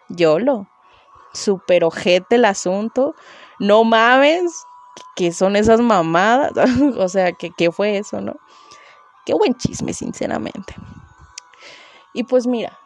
yo 0.09 0.39
lo 0.39 0.69
super 1.33 1.85
ojete 1.85 2.37
el 2.37 2.45
asunto. 2.45 3.15
No 3.59 3.85
mames, 3.85 4.65
¿qué 5.17 5.33
son 5.33 5.57
esas 5.57 5.81
mamadas? 5.81 6.53
o 6.97 7.09
sea, 7.09 7.33
¿qué, 7.33 7.51
¿qué 7.57 7.71
fue 7.71 7.99
eso, 7.99 8.21
no? 8.21 8.37
Qué 9.29 9.35
buen 9.35 9.55
chisme, 9.55 9.93
sinceramente. 9.93 10.75
Y 12.15 12.25
pues 12.25 12.47
mira, 12.47 12.79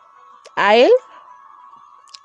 a 0.56 0.74
él 0.74 0.90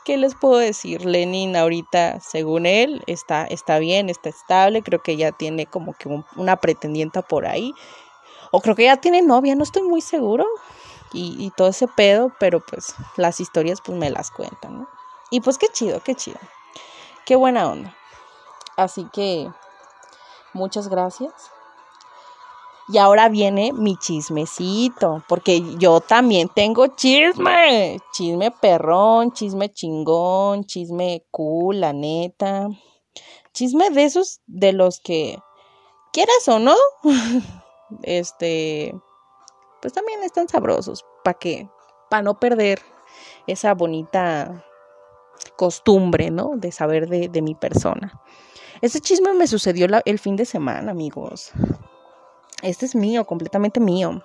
¿qué 0.05 0.17
les 0.17 0.33
puedo 0.33 0.57
decir? 0.57 1.05
Lenin 1.05 1.55
ahorita, 1.55 2.19
según 2.19 2.65
él, 2.65 3.03
está, 3.05 3.45
está 3.45 3.77
bien, 3.77 4.09
está 4.09 4.29
estable, 4.29 4.81
creo 4.81 5.03
que 5.03 5.17
ya 5.17 5.31
tiene 5.31 5.67
como 5.67 5.93
que 5.93 6.09
una 6.35 6.55
pretendienta 6.55 7.21
por 7.21 7.45
ahí, 7.45 7.75
o 8.51 8.61
creo 8.61 8.75
que 8.75 8.85
ya 8.85 8.97
tiene 8.97 9.21
novia, 9.21 9.55
no 9.55 9.63
estoy 9.63 9.83
muy 9.83 10.01
seguro, 10.01 10.45
y, 11.13 11.51
todo 11.57 11.67
ese 11.67 11.87
pedo, 11.87 12.31
pero 12.39 12.61
pues 12.61 12.95
las 13.17 13.39
historias 13.39 13.81
pues 13.81 13.97
me 13.97 14.09
las 14.09 14.31
cuentan, 14.31 14.79
¿no? 14.79 14.87
Y 15.29 15.41
pues 15.41 15.57
qué 15.57 15.67
chido, 15.67 16.01
qué 16.01 16.15
chido. 16.15 16.39
Qué 17.25 17.35
buena 17.35 17.69
onda. 17.69 17.95
Así 18.77 19.07
que 19.13 19.49
muchas 20.53 20.87
gracias. 20.87 21.33
Y 22.87 22.97
ahora 22.97 23.29
viene 23.29 23.71
mi 23.73 23.95
chismecito, 23.95 25.23
porque 25.29 25.61
yo 25.77 26.01
también 26.01 26.49
tengo 26.49 26.87
chisme. 26.87 27.99
Chisme 28.11 28.51
perrón, 28.51 29.31
chisme 29.31 29.71
chingón, 29.71 30.65
chisme 30.65 31.25
cool, 31.31 31.79
la 31.79 31.93
neta. 31.93 32.67
Chisme 33.53 33.89
de 33.91 34.03
esos 34.03 34.41
de 34.47 34.73
los 34.73 34.99
que 34.99 35.39
quieras 36.11 36.47
o 36.47 36.59
no, 36.59 36.75
este, 38.03 38.95
pues 39.81 39.93
también 39.93 40.23
están 40.23 40.47
sabrosos. 40.47 41.05
¿Para 41.23 41.37
qué? 41.37 41.69
Para 42.09 42.23
no 42.23 42.39
perder 42.39 42.81
esa 43.47 43.73
bonita 43.73 44.65
costumbre, 45.55 46.31
¿no? 46.31 46.51
De 46.55 46.71
saber 46.71 47.07
de, 47.07 47.27
de 47.29 47.41
mi 47.41 47.55
persona. 47.55 48.21
Este 48.81 48.99
chisme 48.99 49.33
me 49.33 49.47
sucedió 49.47 49.87
el 50.05 50.19
fin 50.19 50.35
de 50.35 50.45
semana, 50.45 50.91
amigos. 50.91 51.51
Este 52.61 52.85
es 52.85 52.95
mío, 52.95 53.25
completamente 53.25 53.79
mío. 53.79 54.23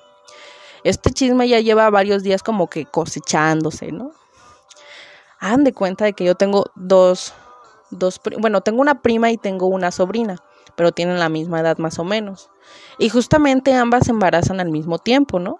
Este 0.84 1.10
chisme 1.10 1.48
ya 1.48 1.60
lleva 1.60 1.90
varios 1.90 2.22
días 2.22 2.42
como 2.42 2.68
que 2.68 2.86
cosechándose, 2.86 3.92
¿no? 3.92 4.12
Hagan 5.40 5.64
de 5.64 5.72
cuenta 5.72 6.04
de 6.04 6.12
que 6.12 6.24
yo 6.24 6.34
tengo 6.36 6.66
dos, 6.74 7.34
dos, 7.90 8.20
bueno, 8.38 8.60
tengo 8.60 8.80
una 8.80 9.02
prima 9.02 9.30
y 9.30 9.36
tengo 9.36 9.66
una 9.66 9.90
sobrina, 9.90 10.42
pero 10.76 10.92
tienen 10.92 11.18
la 11.18 11.28
misma 11.28 11.60
edad 11.60 11.78
más 11.78 11.98
o 11.98 12.04
menos. 12.04 12.50
Y 12.98 13.08
justamente 13.08 13.74
ambas 13.74 14.06
se 14.06 14.12
embarazan 14.12 14.60
al 14.60 14.70
mismo 14.70 14.98
tiempo, 14.98 15.38
¿no? 15.38 15.58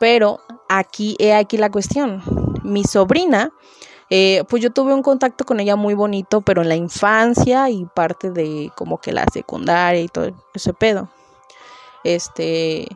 Pero 0.00 0.40
aquí, 0.68 1.16
he 1.18 1.34
aquí 1.34 1.56
la 1.56 1.70
cuestión. 1.70 2.22
Mi 2.62 2.84
sobrina 2.84 3.52
eh, 4.10 4.44
pues 4.48 4.62
yo 4.62 4.70
tuve 4.70 4.92
un 4.94 5.02
contacto 5.02 5.44
con 5.44 5.60
ella 5.60 5.76
muy 5.76 5.94
bonito, 5.94 6.40
pero 6.40 6.62
en 6.62 6.68
la 6.68 6.76
infancia 6.76 7.70
y 7.70 7.84
parte 7.86 8.30
de 8.30 8.70
como 8.76 8.98
que 8.98 9.12
la 9.12 9.24
secundaria 9.32 10.00
y 10.00 10.08
todo 10.08 10.30
ese 10.54 10.72
pedo. 10.74 11.08
Este, 12.04 12.86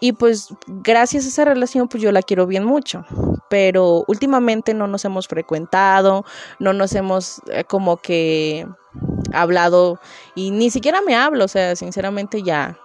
y 0.00 0.12
pues 0.12 0.54
gracias 0.66 1.24
a 1.24 1.28
esa 1.28 1.44
relación 1.44 1.88
pues 1.88 2.02
yo 2.02 2.12
la 2.12 2.22
quiero 2.22 2.46
bien 2.46 2.64
mucho, 2.64 3.04
pero 3.50 4.04
últimamente 4.06 4.72
no 4.72 4.86
nos 4.86 5.04
hemos 5.04 5.28
frecuentado, 5.28 6.24
no 6.58 6.72
nos 6.72 6.94
hemos 6.94 7.42
eh, 7.50 7.64
como 7.64 7.98
que 7.98 8.66
hablado 9.34 10.00
y 10.34 10.52
ni 10.52 10.70
siquiera 10.70 11.02
me 11.02 11.14
habla, 11.14 11.44
o 11.44 11.48
sea, 11.48 11.76
sinceramente 11.76 12.42
ya 12.42 12.78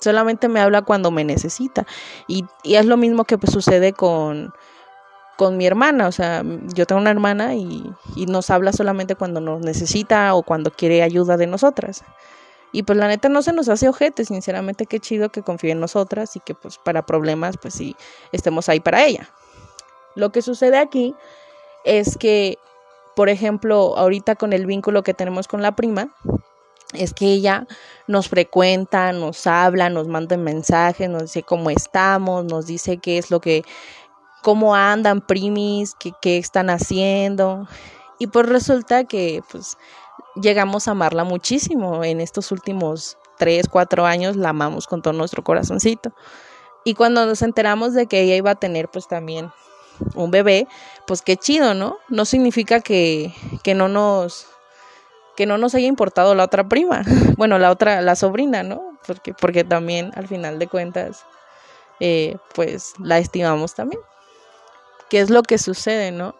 solamente 0.00 0.48
me 0.48 0.60
habla 0.60 0.82
cuando 0.82 1.12
me 1.12 1.22
necesita 1.22 1.86
y, 2.26 2.44
y 2.64 2.74
es 2.74 2.86
lo 2.86 2.96
mismo 2.96 3.24
que 3.24 3.38
pues 3.38 3.52
sucede 3.52 3.92
con 3.92 4.52
con 5.36 5.56
mi 5.56 5.66
hermana, 5.66 6.06
o 6.06 6.12
sea, 6.12 6.44
yo 6.74 6.86
tengo 6.86 7.00
una 7.00 7.10
hermana 7.10 7.54
y, 7.54 7.84
nos 8.28 8.50
habla 8.50 8.72
solamente 8.72 9.16
cuando 9.16 9.40
nos 9.40 9.60
necesita 9.60 10.34
o 10.34 10.42
cuando 10.42 10.70
quiere 10.70 11.02
ayuda 11.02 11.36
de 11.36 11.46
nosotras. 11.46 12.04
Y 12.70 12.84
pues 12.84 12.96
la 12.96 13.08
neta 13.08 13.28
no 13.28 13.42
se 13.42 13.52
nos 13.52 13.68
hace 13.68 13.88
ojete, 13.88 14.24
sinceramente 14.24 14.86
qué 14.86 15.00
chido 15.00 15.30
que 15.30 15.42
confíe 15.42 15.72
en 15.72 15.80
nosotras 15.80 16.36
y 16.36 16.40
que 16.40 16.54
pues 16.54 16.78
para 16.78 17.04
problemas 17.04 17.56
pues 17.58 17.74
sí 17.74 17.96
estemos 18.30 18.68
ahí 18.68 18.78
para 18.78 19.04
ella. 19.04 19.28
Lo 20.14 20.30
que 20.32 20.42
sucede 20.42 20.78
aquí 20.78 21.14
es 21.84 22.16
que, 22.16 22.58
por 23.16 23.28
ejemplo, 23.28 23.96
ahorita 23.96 24.36
con 24.36 24.52
el 24.52 24.66
vínculo 24.66 25.02
que 25.02 25.14
tenemos 25.14 25.48
con 25.48 25.62
la 25.62 25.74
prima, 25.74 26.14
es 26.92 27.14
que 27.14 27.26
ella 27.26 27.66
nos 28.06 28.28
frecuenta, 28.28 29.12
nos 29.12 29.46
habla, 29.46 29.88
nos 29.88 30.08
manda 30.08 30.36
mensajes, 30.36 31.08
nos 31.08 31.22
dice 31.22 31.42
cómo 31.42 31.70
estamos, 31.70 32.44
nos 32.44 32.66
dice 32.66 32.98
qué 32.98 33.18
es 33.18 33.30
lo 33.30 33.40
que 33.40 33.64
cómo 34.42 34.74
andan 34.74 35.20
primis, 35.20 35.94
qué, 35.94 36.38
están 36.38 36.68
haciendo. 36.68 37.66
Y 38.18 38.26
pues 38.26 38.46
resulta 38.48 39.04
que 39.04 39.42
pues 39.50 39.78
llegamos 40.34 40.88
a 40.88 40.92
amarla 40.92 41.24
muchísimo. 41.24 42.04
En 42.04 42.20
estos 42.20 42.52
últimos 42.52 43.16
tres, 43.38 43.68
cuatro 43.68 44.04
años 44.04 44.36
la 44.36 44.50
amamos 44.50 44.86
con 44.86 45.00
todo 45.00 45.14
nuestro 45.14 45.42
corazoncito. 45.42 46.12
Y 46.84 46.94
cuando 46.94 47.24
nos 47.24 47.42
enteramos 47.42 47.94
de 47.94 48.06
que 48.06 48.22
ella 48.22 48.34
iba 48.34 48.50
a 48.50 48.56
tener 48.56 48.88
pues 48.88 49.06
también 49.06 49.50
un 50.14 50.30
bebé, 50.30 50.66
pues 51.06 51.22
qué 51.22 51.36
chido, 51.36 51.74
¿no? 51.74 51.98
No 52.08 52.24
significa 52.24 52.80
que, 52.80 53.34
que 53.62 53.74
no 53.74 53.88
nos 53.88 54.46
que 55.36 55.46
no 55.46 55.56
nos 55.56 55.74
haya 55.74 55.86
importado 55.86 56.34
la 56.34 56.44
otra 56.44 56.68
prima, 56.68 57.02
bueno, 57.38 57.58
la 57.58 57.70
otra, 57.70 58.02
la 58.02 58.16
sobrina, 58.16 58.62
¿no? 58.62 58.98
Porque, 59.06 59.32
porque 59.32 59.64
también 59.64 60.12
al 60.14 60.28
final 60.28 60.58
de 60.58 60.68
cuentas, 60.68 61.24
eh, 62.00 62.36
pues 62.54 62.92
la 62.98 63.18
estimamos 63.18 63.74
también 63.74 64.00
qué 65.12 65.20
es 65.20 65.28
lo 65.28 65.42
que 65.42 65.58
sucede, 65.58 66.10
¿no? 66.10 66.34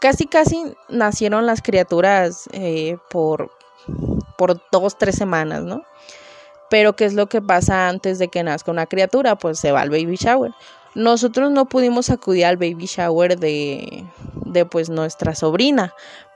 casi, 0.00 0.26
casi 0.26 0.74
nacieron 0.90 1.46
las 1.46 1.62
criaturas 1.62 2.46
eh, 2.52 2.98
por, 3.08 3.50
por 4.36 4.60
dos, 4.70 4.98
tres 4.98 5.14
semanas, 5.16 5.62
¿no? 5.62 5.82
Pero 6.68 6.96
¿qué 6.96 7.04
es 7.04 7.14
lo 7.14 7.28
que 7.28 7.40
pasa 7.40 7.88
antes 7.88 8.18
de 8.18 8.28
que 8.28 8.42
nazca 8.42 8.70
una 8.70 8.86
criatura? 8.86 9.36
Pues 9.36 9.58
se 9.58 9.72
va 9.72 9.80
al 9.82 9.90
baby 9.90 10.16
shower. 10.16 10.52
Nosotros 10.94 11.50
no 11.50 11.66
pudimos 11.66 12.10
acudir 12.10 12.46
al 12.46 12.56
baby 12.56 12.86
shower 12.86 13.38
de, 13.38 14.04
de 14.46 14.64
pues 14.64 14.88
nuestra 14.88 15.34
sobrina. 15.34 15.92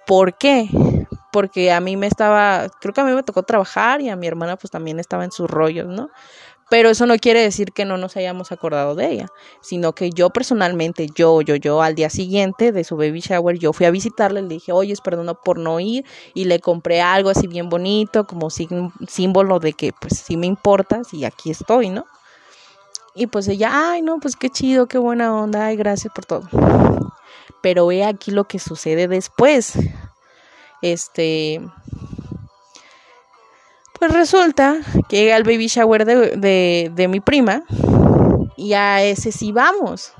¿Por 0.06 0.36
qué? 0.36 0.68
Porque 1.32 1.72
a 1.72 1.80
mí 1.80 1.96
me 1.96 2.06
estaba, 2.06 2.66
creo 2.80 2.92
que 2.92 3.00
a 3.00 3.04
mí 3.04 3.12
me 3.12 3.22
tocó 3.22 3.42
trabajar 3.42 4.00
y 4.00 4.08
a 4.08 4.16
mi 4.16 4.26
hermana 4.26 4.56
pues 4.56 4.70
también 4.70 4.98
estaba 4.98 5.24
en 5.24 5.32
sus 5.32 5.48
rollos, 5.48 5.86
¿no? 5.86 6.10
Pero 6.70 6.88
eso 6.88 7.04
no 7.04 7.16
quiere 7.16 7.42
decir 7.42 7.72
que 7.72 7.84
no 7.84 7.96
nos 7.96 8.16
hayamos 8.16 8.52
acordado 8.52 8.94
de 8.94 9.10
ella, 9.10 9.26
sino 9.60 9.92
que 9.92 10.10
yo 10.10 10.30
personalmente, 10.30 11.08
yo, 11.12 11.42
yo, 11.42 11.56
yo, 11.56 11.82
al 11.82 11.96
día 11.96 12.08
siguiente 12.10 12.70
de 12.70 12.84
su 12.84 12.96
baby 12.96 13.20
shower, 13.20 13.58
yo 13.58 13.72
fui 13.72 13.86
a 13.86 13.90
visitarle, 13.90 14.40
le 14.40 14.48
dije, 14.48 14.70
oye, 14.70 14.94
perdón 15.02 15.36
por 15.44 15.58
no 15.58 15.80
ir, 15.80 16.04
y 16.32 16.44
le 16.44 16.60
compré 16.60 17.00
algo 17.00 17.28
así 17.28 17.48
bien 17.48 17.68
bonito, 17.68 18.24
como 18.24 18.48
símbolo 18.50 19.58
de 19.58 19.72
que, 19.72 19.92
pues, 19.92 20.20
sí 20.20 20.36
me 20.36 20.46
importas 20.46 21.12
y 21.12 21.24
aquí 21.24 21.50
estoy, 21.50 21.90
¿no? 21.90 22.06
Y 23.14 23.26
pues 23.26 23.48
ella, 23.48 23.70
ay, 23.72 24.02
no, 24.02 24.20
pues 24.20 24.36
qué 24.36 24.48
chido, 24.50 24.86
qué 24.86 24.98
buena 24.98 25.34
onda, 25.34 25.66
ay, 25.66 25.76
gracias 25.76 26.12
por 26.14 26.24
todo. 26.24 26.48
Pero 27.60 27.88
ve 27.88 28.04
aquí 28.04 28.30
lo 28.30 28.44
que 28.44 28.58
sucede 28.58 29.08
después. 29.08 29.74
Este, 30.82 31.60
pues 34.00 34.12
resulta 34.14 34.78
que 35.10 35.18
llega 35.18 35.36
el 35.36 35.44
baby 35.44 35.66
shower 35.66 36.06
de, 36.06 36.90
de, 36.90 37.08
mi 37.08 37.20
prima 37.20 37.62
y 38.56 38.72
a 38.72 39.04
ese 39.04 39.30
sí 39.30 39.52
vamos 39.52 40.14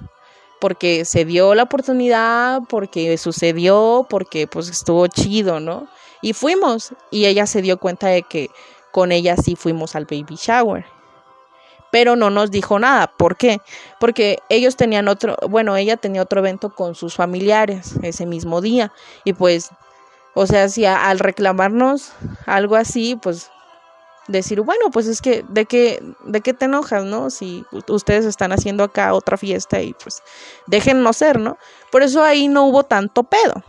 porque 0.61 1.07
se 1.07 1.25
dio 1.25 1.55
la 1.55 1.63
oportunidad, 1.63 2.61
porque 2.69 3.17
sucedió, 3.17 4.07
porque 4.11 4.47
pues 4.47 4.69
estuvo 4.69 5.07
chido, 5.07 5.61
¿no? 5.61 5.89
Y 6.21 6.35
fuimos 6.35 6.93
y 7.11 7.25
ella 7.25 7.47
se 7.47 7.63
dio 7.63 7.79
cuenta 7.79 8.09
de 8.09 8.23
que 8.23 8.51
con 8.93 9.13
ella 9.13 9.37
sí 9.39 9.57
fuimos 9.57 9.97
al 9.97 10.05
baby 10.05 10.37
shower. 10.37 10.85
pero 11.91 12.15
no 12.17 12.29
nos 12.31 12.51
dijo 12.51 12.79
nada. 12.79 13.11
¿Por 13.17 13.37
qué? 13.37 13.61
Porque 13.99 14.41
ellos 14.51 14.77
tenían 14.77 15.09
otro, 15.09 15.37
bueno, 15.49 15.77
ella 15.77 15.97
tenía 15.97 16.23
otro 16.23 16.41
evento 16.41 16.75
con 16.75 16.95
sus 16.95 17.17
familiares 17.17 17.95
ese 18.03 18.27
mismo 18.27 18.61
día 18.61 18.93
y 19.25 19.33
pues, 19.33 19.71
o 20.35 20.47
sea, 20.47 20.69
si 20.69 20.85
al 20.85 21.19
reclamarnos 21.19 22.13
algo 22.47 22.77
así, 22.77 23.17
pues 23.17 23.51
decir, 24.31 24.61
bueno, 24.61 24.91
pues 24.91 25.07
es 25.07 25.21
que, 25.21 25.45
¿de 25.49 25.67
qué, 25.67 26.03
de 26.25 26.41
qué 26.41 26.55
te 26.55 26.67
enojas, 26.67 27.05
no? 27.05 27.31
Si 27.31 27.65
ustedes 27.89 28.25
están 28.25 28.53
haciendo 28.53 28.85
acá 28.85 29.13
otra 29.15 29.37
fiesta 29.37 29.81
y 29.81 29.95
pues 29.95 30.23
déjennos 30.67 31.17
ser, 31.17 31.41
¿no? 31.41 31.59
Por 31.91 32.03
eso 32.03 32.23
ahí 32.23 32.49
no 32.49 32.65
hubo 32.67 32.85
tanto 32.85 33.25
pedo. 33.25 33.63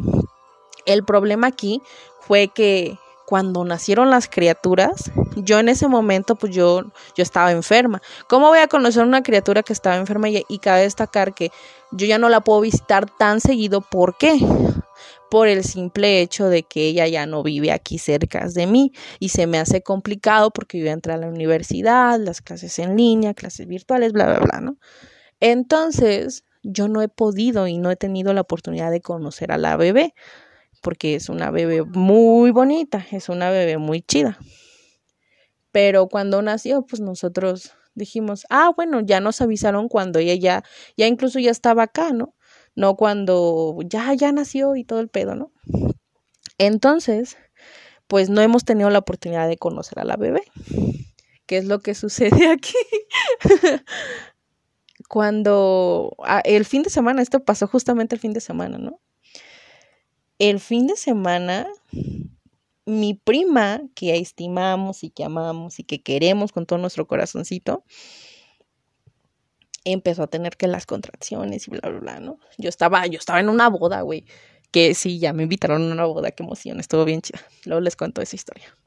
El 0.85 1.03
problema 1.03 1.47
aquí 1.47 1.81
fue 2.21 2.47
que 2.47 2.97
cuando 3.25 3.63
nacieron 3.63 4.09
las 4.09 4.27
criaturas, 4.27 5.11
yo 5.35 5.59
en 5.59 5.69
ese 5.69 5.87
momento, 5.87 6.35
pues 6.35 6.53
yo, 6.53 6.81
yo 7.15 7.23
estaba 7.23 7.51
enferma. 7.51 8.01
¿Cómo 8.27 8.49
voy 8.49 8.59
a 8.59 8.67
conocer 8.67 9.03
una 9.03 9.23
criatura 9.23 9.63
que 9.63 9.73
estaba 9.73 9.95
enferma? 9.95 10.29
Y, 10.29 10.43
y 10.49 10.59
cabe 10.59 10.81
destacar 10.81 11.33
que 11.33 11.51
yo 11.91 12.05
ya 12.05 12.17
no 12.17 12.29
la 12.29 12.41
puedo 12.41 12.61
visitar 12.61 13.09
tan 13.09 13.39
seguido. 13.39 13.81
¿Por 13.81 14.17
qué? 14.17 14.37
Por 15.31 15.47
el 15.47 15.63
simple 15.63 16.19
hecho 16.19 16.49
de 16.49 16.63
que 16.63 16.87
ella 16.87 17.07
ya 17.07 17.25
no 17.25 17.41
vive 17.41 17.71
aquí 17.71 17.97
cerca 17.97 18.45
de 18.49 18.67
mí 18.67 18.91
y 19.17 19.29
se 19.29 19.47
me 19.47 19.59
hace 19.59 19.81
complicado 19.81 20.51
porque 20.51 20.77
yo 20.77 20.83
voy 20.83 20.89
a 20.89 20.93
entrar 20.93 21.17
a 21.17 21.21
la 21.21 21.29
universidad, 21.29 22.19
las 22.19 22.41
clases 22.41 22.77
en 22.79 22.97
línea, 22.97 23.33
clases 23.33 23.65
virtuales, 23.65 24.11
bla, 24.11 24.25
bla, 24.25 24.39
bla, 24.39 24.59
¿no? 24.59 24.77
Entonces, 25.39 26.43
yo 26.63 26.89
no 26.89 27.01
he 27.01 27.07
podido 27.07 27.67
y 27.67 27.77
no 27.77 27.91
he 27.91 27.95
tenido 27.95 28.33
la 28.33 28.41
oportunidad 28.41 28.91
de 28.91 28.99
conocer 28.99 29.53
a 29.53 29.57
la 29.57 29.77
bebé 29.77 30.13
porque 30.81 31.15
es 31.15 31.29
una 31.29 31.49
bebé 31.49 31.83
muy 31.83 32.51
bonita, 32.51 33.05
es 33.11 33.29
una 33.29 33.49
bebé 33.51 33.77
muy 33.77 34.01
chida. 34.01 34.37
Pero 35.71 36.07
cuando 36.09 36.41
nació, 36.41 36.85
pues 36.85 36.99
nosotros 36.99 37.71
dijimos, 37.95 38.45
ah, 38.49 38.73
bueno, 38.75 38.99
ya 39.01 39.21
nos 39.21 39.39
avisaron 39.41 39.87
cuando 39.87 40.19
ella 40.19 40.35
ya, 40.35 40.63
ya 40.97 41.07
incluso 41.07 41.39
ya 41.39 41.51
estaba 41.51 41.83
acá, 41.83 42.11
¿no? 42.11 42.35
No 42.75 42.95
cuando 42.95 43.77
ya, 43.85 44.13
ya 44.13 44.31
nació 44.31 44.75
y 44.75 44.83
todo 44.83 44.99
el 44.99 45.09
pedo, 45.09 45.35
¿no? 45.35 45.51
Entonces, 46.57 47.37
pues 48.07 48.29
no 48.29 48.41
hemos 48.41 48.65
tenido 48.65 48.89
la 48.89 48.99
oportunidad 48.99 49.47
de 49.47 49.57
conocer 49.57 49.99
a 49.99 50.05
la 50.05 50.17
bebé. 50.17 50.43
¿Qué 51.45 51.57
es 51.57 51.65
lo 51.65 51.79
que 51.79 51.95
sucede 51.95 52.47
aquí? 52.49 52.73
cuando 55.09 56.15
ah, 56.23 56.41
el 56.45 56.65
fin 56.65 56.83
de 56.83 56.89
semana, 56.89 57.21
esto 57.21 57.43
pasó 57.43 57.67
justamente 57.67 58.15
el 58.15 58.21
fin 58.21 58.33
de 58.33 58.41
semana, 58.41 58.77
¿no? 58.77 58.99
el 60.41 60.59
fin 60.59 60.87
de 60.87 60.95
semana, 60.95 61.67
mi 62.87 63.13
prima, 63.13 63.79
que 63.93 64.17
estimamos 64.17 65.03
y 65.03 65.11
que 65.11 65.23
amamos 65.23 65.77
y 65.77 65.83
que 65.83 66.01
queremos 66.01 66.51
con 66.51 66.65
todo 66.65 66.79
nuestro 66.79 67.05
corazoncito, 67.05 67.83
empezó 69.83 70.23
a 70.23 70.27
tener 70.27 70.57
que 70.57 70.67
las 70.67 70.85
contracciones 70.85 71.67
y 71.67 71.71
bla, 71.71 71.89
bla, 71.89 71.99
bla, 71.99 72.19
¿no? 72.19 72.39
Yo 72.57 72.69
estaba, 72.69 73.05
yo 73.07 73.17
estaba 73.17 73.39
en 73.39 73.49
una 73.49 73.69
boda, 73.69 74.01
güey, 74.01 74.25
que 74.71 74.93
sí, 74.93 75.19
ya 75.19 75.33
me 75.33 75.43
invitaron 75.43 75.89
a 75.89 75.93
una 75.93 76.05
boda, 76.05 76.31
qué 76.31 76.43
emoción, 76.43 76.79
estuvo 76.79 77.05
bien 77.05 77.21
chida. 77.21 77.41
Luego 77.65 77.81
les 77.81 77.95
cuento 77.95 78.21
esa 78.21 78.35
historia. 78.35 78.77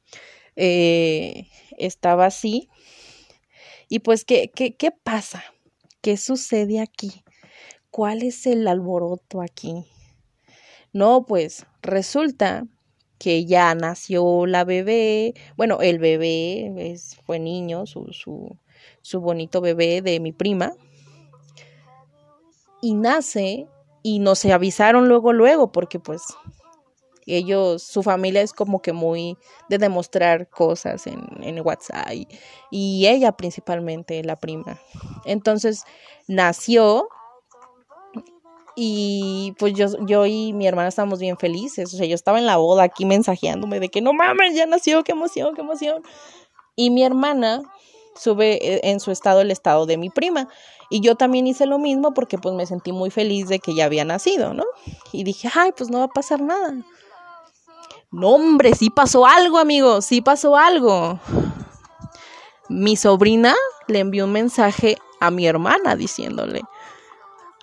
Eh, 0.56 1.48
estaba 1.78 2.26
así. 2.26 2.68
Y 3.88 4.00
pues, 4.00 4.24
¿qué, 4.24 4.50
qué, 4.54 4.76
¿qué 4.76 4.90
pasa? 4.90 5.44
¿Qué 6.00 6.16
sucede 6.16 6.80
aquí? 6.80 7.24
¿Cuál 7.90 8.22
es 8.22 8.46
el 8.46 8.66
alboroto 8.66 9.40
aquí? 9.40 9.84
No, 10.92 11.26
pues 11.26 11.66
resulta 11.82 12.66
que 13.18 13.46
ya 13.46 13.74
nació 13.74 14.46
la 14.46 14.64
bebé, 14.64 15.34
bueno, 15.56 15.80
el 15.80 15.98
bebé 15.98 16.72
es, 16.90 17.16
fue 17.24 17.38
niño, 17.38 17.86
su, 17.86 18.12
su, 18.12 18.58
su 19.02 19.20
bonito 19.20 19.60
bebé 19.60 20.02
de 20.02 20.20
mi 20.20 20.32
prima, 20.32 20.74
y 22.84 22.92
nace 22.92 23.66
y 24.02 24.18
no 24.18 24.34
se 24.34 24.52
avisaron 24.52 25.08
luego, 25.08 25.32
luego, 25.32 25.72
porque 25.72 25.98
pues 25.98 26.22
ellos, 27.24 27.82
su 27.82 28.02
familia 28.02 28.42
es 28.42 28.52
como 28.52 28.82
que 28.82 28.92
muy 28.92 29.38
de 29.70 29.78
demostrar 29.78 30.50
cosas 30.50 31.06
en, 31.06 31.24
en 31.40 31.64
WhatsApp 31.64 32.12
y, 32.12 32.28
y, 32.70 33.06
ella 33.06 33.32
principalmente, 33.32 34.22
la 34.22 34.36
prima. 34.36 34.78
Entonces 35.24 35.84
nació 36.28 37.08
y 38.76 39.54
pues 39.58 39.72
yo, 39.72 39.86
yo 40.04 40.26
y 40.26 40.52
mi 40.52 40.66
hermana 40.66 40.88
estábamos 40.88 41.20
bien 41.20 41.38
felices. 41.38 41.94
O 41.94 41.96
sea, 41.96 42.04
yo 42.04 42.14
estaba 42.14 42.38
en 42.38 42.44
la 42.44 42.58
boda 42.58 42.82
aquí 42.82 43.06
mensajeándome 43.06 43.80
de 43.80 43.88
que 43.88 44.02
no 44.02 44.12
mames, 44.12 44.54
ya 44.54 44.66
nació, 44.66 45.04
qué 45.04 45.12
emoción, 45.12 45.54
qué 45.54 45.62
emoción. 45.62 46.02
Y 46.76 46.90
mi 46.90 47.02
hermana 47.02 47.62
sube 48.16 48.58
eh, 48.62 48.80
en 48.84 49.00
su 49.00 49.10
estado 49.10 49.40
el 49.40 49.50
estado 49.50 49.86
de 49.86 49.96
mi 49.96 50.10
prima. 50.10 50.48
Y 50.90 51.00
yo 51.00 51.16
también 51.16 51.46
hice 51.46 51.66
lo 51.66 51.78
mismo 51.78 52.14
porque 52.14 52.38
pues 52.38 52.54
me 52.54 52.66
sentí 52.66 52.92
muy 52.92 53.10
feliz 53.10 53.48
de 53.48 53.58
que 53.58 53.74
ya 53.74 53.86
había 53.86 54.04
nacido, 54.04 54.54
¿no? 54.54 54.64
Y 55.12 55.24
dije, 55.24 55.48
ay, 55.54 55.72
pues 55.76 55.90
no 55.90 55.98
va 55.98 56.04
a 56.04 56.08
pasar 56.08 56.40
nada. 56.40 56.74
No, 58.10 58.28
hombre, 58.30 58.74
sí 58.74 58.90
pasó 58.90 59.26
algo, 59.26 59.58
amigos, 59.58 60.04
sí 60.04 60.20
pasó 60.20 60.56
algo. 60.56 61.18
Mi 62.68 62.96
sobrina 62.96 63.54
le 63.88 63.98
envió 63.98 64.24
un 64.24 64.32
mensaje 64.32 64.96
a 65.20 65.30
mi 65.30 65.46
hermana 65.46 65.96
diciéndole, 65.96 66.62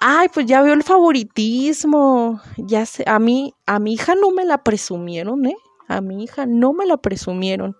ay, 0.01 0.27
pues 0.33 0.47
ya 0.47 0.61
veo 0.61 0.73
el 0.73 0.83
favoritismo. 0.83 2.41
Ya 2.57 2.85
sé, 2.85 3.03
a 3.07 3.19
mí, 3.19 3.53
a 3.65 3.79
mi 3.79 3.93
hija 3.93 4.15
no 4.15 4.31
me 4.31 4.43
la 4.43 4.63
presumieron, 4.63 5.45
¿eh? 5.45 5.55
A 5.87 6.01
mi 6.01 6.23
hija 6.23 6.45
no 6.45 6.73
me 6.73 6.85
la 6.85 6.97
presumieron. 6.97 7.77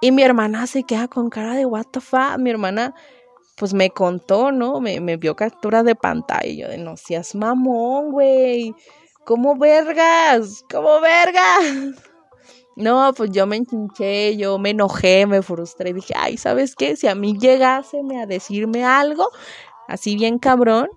Y 0.00 0.12
mi 0.12 0.22
hermana 0.22 0.66
se 0.66 0.82
queda 0.84 1.08
con 1.08 1.30
cara 1.30 1.54
de 1.54 1.66
what 1.66 1.86
the 1.90 2.00
fuck. 2.00 2.38
Mi 2.38 2.50
hermana, 2.50 2.94
pues 3.56 3.74
me 3.74 3.90
contó, 3.90 4.52
¿no? 4.52 4.80
Me, 4.80 5.00
me 5.00 5.16
vio 5.16 5.36
captura 5.36 5.82
de 5.82 5.94
pantalla. 5.94 6.46
Y 6.46 6.58
yo 6.58 6.68
de 6.68 6.78
no 6.78 6.96
seas 6.96 7.34
mamón, 7.34 8.12
güey. 8.12 8.74
¿Cómo 9.24 9.56
vergas? 9.56 10.64
¿Cómo 10.70 11.00
vergas? 11.00 12.04
No, 12.78 13.10
pues 13.16 13.30
yo 13.30 13.46
me 13.46 13.56
enchinché, 13.56 14.36
yo 14.36 14.58
me 14.58 14.70
enojé, 14.70 15.24
me 15.24 15.40
frustré. 15.40 15.94
Dije, 15.94 16.12
ay, 16.14 16.36
¿sabes 16.36 16.76
qué? 16.76 16.94
Si 16.94 17.08
a 17.08 17.14
mí 17.14 17.38
llegáseme 17.38 18.20
a 18.20 18.26
decirme 18.26 18.84
algo, 18.84 19.30
así 19.88 20.14
bien 20.14 20.38
cabrón, 20.38 20.90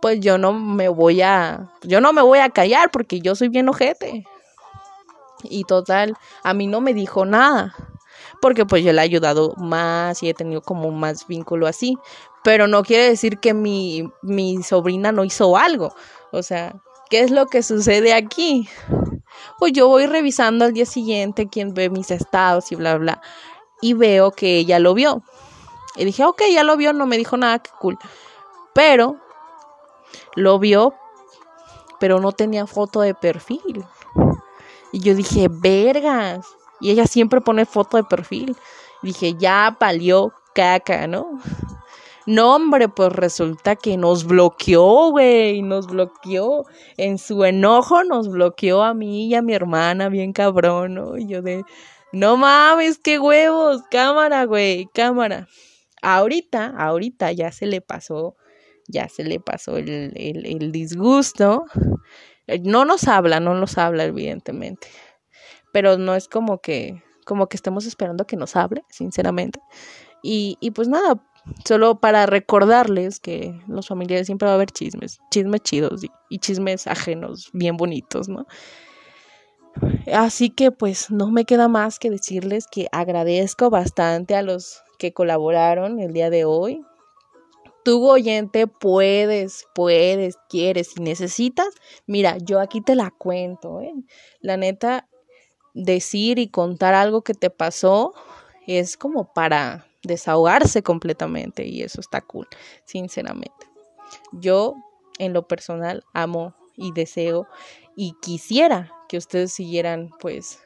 pues 0.00 0.20
yo 0.20 0.38
no 0.38 0.52
me 0.52 0.88
voy 0.88 1.22
a, 1.22 1.72
yo 1.82 2.00
no 2.00 2.12
me 2.12 2.22
voy 2.22 2.38
a 2.38 2.50
callar 2.50 2.92
porque 2.92 3.20
yo 3.20 3.34
soy 3.34 3.48
bien 3.48 3.68
ojete. 3.68 4.24
Y 5.42 5.64
total, 5.64 6.16
a 6.44 6.54
mí 6.54 6.68
no 6.68 6.80
me 6.80 6.94
dijo 6.94 7.24
nada, 7.24 7.74
porque 8.44 8.66
pues 8.66 8.84
yo 8.84 8.92
le 8.92 9.00
he 9.00 9.04
ayudado 9.04 9.54
más 9.56 10.22
y 10.22 10.28
he 10.28 10.34
tenido 10.34 10.60
como 10.60 10.90
más 10.90 11.26
vínculo 11.26 11.66
así, 11.66 11.96
pero 12.42 12.66
no 12.66 12.82
quiere 12.82 13.04
decir 13.08 13.38
que 13.38 13.54
mi, 13.54 14.12
mi 14.20 14.62
sobrina 14.62 15.12
no 15.12 15.24
hizo 15.24 15.56
algo. 15.56 15.94
O 16.30 16.42
sea, 16.42 16.74
¿qué 17.08 17.20
es 17.20 17.30
lo 17.30 17.46
que 17.46 17.62
sucede 17.62 18.12
aquí? 18.12 18.68
Pues 19.58 19.72
yo 19.72 19.88
voy 19.88 20.04
revisando 20.04 20.66
al 20.66 20.74
día 20.74 20.84
siguiente 20.84 21.48
quién 21.48 21.72
ve 21.72 21.88
mis 21.88 22.10
estados 22.10 22.70
y 22.70 22.76
bla, 22.76 22.98
bla, 22.98 23.22
y 23.80 23.94
veo 23.94 24.30
que 24.30 24.58
ella 24.58 24.78
lo 24.78 24.92
vio. 24.92 25.22
Y 25.96 26.04
dije, 26.04 26.22
ok, 26.22 26.42
ya 26.52 26.64
lo 26.64 26.76
vio, 26.76 26.92
no 26.92 27.06
me 27.06 27.16
dijo 27.16 27.38
nada, 27.38 27.60
qué 27.60 27.70
cool. 27.80 27.96
Pero 28.74 29.16
lo 30.34 30.58
vio, 30.58 30.92
pero 31.98 32.20
no 32.20 32.32
tenía 32.32 32.66
foto 32.66 33.00
de 33.00 33.14
perfil. 33.14 33.86
Y 34.92 35.00
yo 35.00 35.14
dije, 35.14 35.48
vergas. 35.50 36.44
Y 36.80 36.90
ella 36.90 37.06
siempre 37.06 37.40
pone 37.40 37.66
foto 37.66 37.96
de 37.96 38.04
perfil. 38.04 38.56
dije, 39.02 39.34
ya 39.38 39.76
palió 39.78 40.32
caca, 40.54 41.06
¿no? 41.06 41.40
No, 42.26 42.54
hombre, 42.54 42.88
pues 42.88 43.12
resulta 43.12 43.76
que 43.76 43.98
nos 43.98 44.24
bloqueó, 44.24 45.10
güey, 45.10 45.60
nos 45.62 45.86
bloqueó. 45.86 46.64
En 46.96 47.18
su 47.18 47.44
enojo 47.44 48.02
nos 48.04 48.28
bloqueó 48.28 48.82
a 48.82 48.94
mí 48.94 49.26
y 49.28 49.34
a 49.34 49.42
mi 49.42 49.52
hermana, 49.52 50.08
bien 50.08 50.32
cabrón, 50.32 50.94
¿no? 50.94 51.18
Y 51.18 51.26
yo 51.26 51.42
de, 51.42 51.64
no 52.12 52.36
mames, 52.36 52.98
qué 52.98 53.18
huevos, 53.18 53.82
cámara, 53.90 54.44
güey, 54.44 54.86
cámara. 54.94 55.48
Ahorita, 56.00 56.74
ahorita 56.78 57.32
ya 57.32 57.52
se 57.52 57.66
le 57.66 57.80
pasó 57.80 58.36
ya 58.88 59.08
se 59.08 59.24
le 59.24 59.40
pasó 59.40 59.76
el, 59.76 60.12
el, 60.14 60.72
disgusto. 60.72 61.64
Eh, 62.46 62.60
no 62.62 62.84
nos 62.84 63.08
habla, 63.08 63.40
no 63.40 63.54
nos 63.54 63.78
habla, 63.78 64.04
evidentemente. 64.04 64.88
Pero 65.74 65.98
no 65.98 66.14
es 66.14 66.28
como 66.28 66.62
que, 66.62 67.02
como 67.26 67.48
que 67.48 67.58
estemos 67.58 67.84
esperando 67.84 68.26
que 68.26 68.36
nos 68.38 68.56
hable, 68.56 68.82
sinceramente. 68.88 69.60
Y, 70.22 70.56
y 70.60 70.70
pues 70.70 70.88
nada, 70.88 71.20
solo 71.64 72.00
para 72.00 72.26
recordarles 72.26 73.20
que 73.20 73.60
los 73.66 73.88
familiares 73.88 74.26
siempre 74.26 74.46
va 74.46 74.52
a 74.52 74.54
haber 74.54 74.70
chismes, 74.70 75.20
chismes 75.30 75.62
chidos 75.62 76.02
y, 76.30 76.38
chismes 76.38 76.86
ajenos, 76.86 77.50
bien 77.52 77.76
bonitos, 77.76 78.28
¿no? 78.28 78.46
Así 80.12 80.50
que 80.50 80.70
pues 80.70 81.10
no 81.10 81.30
me 81.30 81.44
queda 81.44 81.68
más 81.68 81.98
que 81.98 82.10
decirles 82.10 82.66
que 82.70 82.86
agradezco 82.92 83.70
bastante 83.70 84.36
a 84.36 84.42
los 84.42 84.82
que 84.98 85.12
colaboraron 85.12 85.98
el 85.98 86.12
día 86.12 86.30
de 86.30 86.44
hoy, 86.44 86.84
tú 87.84 88.08
oyente 88.08 88.66
puedes, 88.66 89.66
puedes, 89.74 90.36
quieres 90.48 90.96
y 90.96 91.02
necesitas, 91.02 91.68
mira, 92.06 92.38
yo 92.38 92.60
aquí 92.60 92.80
te 92.80 92.94
la 92.94 93.10
cuento, 93.10 93.80
¿eh? 93.80 93.92
La 94.40 94.56
neta, 94.56 95.08
decir 95.74 96.38
y 96.38 96.48
contar 96.48 96.94
algo 96.94 97.22
que 97.22 97.34
te 97.34 97.50
pasó 97.50 98.14
es 98.66 98.96
como 98.96 99.32
para 99.32 99.86
desahogarse 100.02 100.82
completamente 100.82 101.66
y 101.66 101.82
eso 101.82 102.00
está 102.00 102.20
cool, 102.20 102.46
sinceramente. 102.84 103.66
Yo 104.32 104.74
en 105.18 105.32
lo 105.32 105.46
personal 105.46 106.04
amo 106.12 106.54
y 106.76 106.92
deseo 106.92 107.46
y 107.96 108.14
quisiera 108.22 108.92
que 109.08 109.18
ustedes 109.18 109.52
siguieran 109.52 110.10
pues 110.20 110.58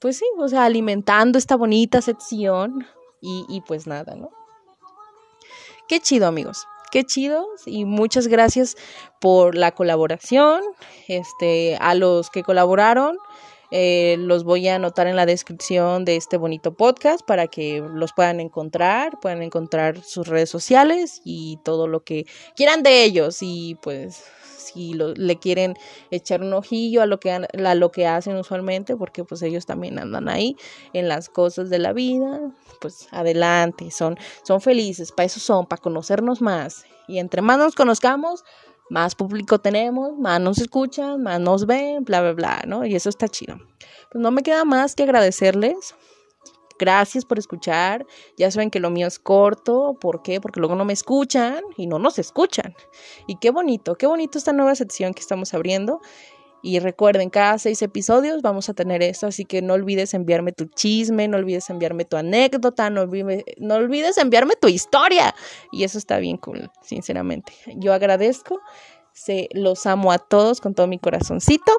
pues 0.00 0.16
sí, 0.16 0.24
o 0.38 0.48
sea, 0.48 0.64
alimentando 0.64 1.38
esta 1.38 1.56
bonita 1.56 2.00
sección 2.00 2.86
y, 3.20 3.44
y 3.48 3.60
pues 3.60 3.86
nada, 3.86 4.14
¿no? 4.14 4.30
Qué 5.86 6.00
chido 6.00 6.26
amigos, 6.26 6.66
qué 6.94 7.02
chido 7.02 7.48
y 7.66 7.86
muchas 7.86 8.28
gracias 8.28 8.76
por 9.20 9.56
la 9.56 9.72
colaboración, 9.72 10.60
este, 11.08 11.76
a 11.80 11.96
los 11.96 12.30
que 12.30 12.44
colaboraron, 12.44 13.16
eh, 13.76 14.14
los 14.20 14.44
voy 14.44 14.68
a 14.68 14.76
anotar 14.76 15.08
en 15.08 15.16
la 15.16 15.26
descripción 15.26 16.04
de 16.04 16.14
este 16.14 16.36
bonito 16.36 16.74
podcast 16.74 17.26
para 17.26 17.48
que 17.48 17.82
los 17.92 18.12
puedan 18.12 18.38
encontrar, 18.38 19.18
puedan 19.20 19.42
encontrar 19.42 20.00
sus 20.04 20.28
redes 20.28 20.48
sociales 20.48 21.20
y 21.24 21.58
todo 21.64 21.88
lo 21.88 22.04
que 22.04 22.24
quieran 22.54 22.84
de 22.84 23.02
ellos. 23.02 23.38
Y 23.40 23.76
pues 23.82 24.22
si 24.58 24.94
le 24.94 25.36
quieren 25.40 25.74
echar 26.12 26.42
un 26.42 26.52
ojillo 26.52 27.02
a 27.02 27.06
lo 27.06 27.18
que 27.18 27.32
a 27.32 27.74
lo 27.74 27.90
que 27.90 28.06
hacen 28.06 28.36
usualmente 28.36 28.96
porque 28.96 29.24
pues 29.24 29.42
ellos 29.42 29.66
también 29.66 29.98
andan 29.98 30.28
ahí 30.28 30.56
en 30.92 31.08
las 31.08 31.28
cosas 31.28 31.68
de 31.68 31.80
la 31.80 31.92
vida 31.92 32.52
pues 32.80 33.08
adelante 33.10 33.90
son 33.90 34.16
son 34.44 34.60
felices 34.60 35.10
para 35.10 35.26
eso 35.26 35.40
son 35.40 35.66
para 35.66 35.82
conocernos 35.82 36.40
más. 36.40 36.84
Y 37.08 37.18
entre 37.18 37.42
más 37.42 37.58
nos 37.58 37.74
conozcamos 37.74 38.44
más 38.94 39.16
público 39.16 39.58
tenemos, 39.58 40.16
más 40.16 40.40
nos 40.40 40.58
escuchan, 40.58 41.20
más 41.20 41.40
nos 41.40 41.66
ven, 41.66 42.04
bla, 42.04 42.20
bla, 42.22 42.32
bla, 42.32 42.62
¿no? 42.64 42.86
Y 42.86 42.94
eso 42.94 43.08
está 43.08 43.26
chido. 43.26 43.58
Pues 44.12 44.22
no 44.22 44.30
me 44.30 44.44
queda 44.44 44.64
más 44.64 44.94
que 44.94 45.02
agradecerles. 45.02 45.96
Gracias 46.78 47.24
por 47.24 47.40
escuchar. 47.40 48.06
Ya 48.36 48.52
saben 48.52 48.70
que 48.70 48.78
lo 48.78 48.90
mío 48.90 49.08
es 49.08 49.18
corto. 49.18 49.96
¿Por 50.00 50.22
qué? 50.22 50.40
Porque 50.40 50.60
luego 50.60 50.76
no 50.76 50.84
me 50.84 50.92
escuchan 50.92 51.60
y 51.76 51.88
no 51.88 51.98
nos 51.98 52.20
escuchan. 52.20 52.72
Y 53.26 53.34
qué 53.36 53.50
bonito, 53.50 53.96
qué 53.96 54.06
bonito 54.06 54.38
esta 54.38 54.52
nueva 54.52 54.76
sección 54.76 55.12
que 55.12 55.20
estamos 55.20 55.54
abriendo. 55.54 56.00
Y 56.66 56.78
recuerden, 56.78 57.28
cada 57.28 57.58
seis 57.58 57.82
episodios 57.82 58.40
vamos 58.40 58.70
a 58.70 58.72
tener 58.72 59.02
esto, 59.02 59.26
así 59.26 59.44
que 59.44 59.60
no 59.60 59.74
olvides 59.74 60.14
enviarme 60.14 60.50
tu 60.50 60.64
chisme, 60.64 61.28
no 61.28 61.36
olvides 61.36 61.68
enviarme 61.68 62.06
tu 62.06 62.16
anécdota, 62.16 62.88
no 62.88 63.02
olvides, 63.02 64.16
enviarme 64.16 64.54
tu 64.56 64.68
historia. 64.68 65.34
Y 65.70 65.84
eso 65.84 65.98
está 65.98 66.16
bien 66.16 66.38
cool, 66.38 66.70
sinceramente. 66.80 67.52
Yo 67.76 67.92
agradezco, 67.92 68.62
se, 69.12 69.50
los 69.52 69.84
amo 69.84 70.10
a 70.10 70.16
todos 70.16 70.62
con 70.62 70.74
todo 70.74 70.86
mi 70.86 70.98
corazoncito. 70.98 71.70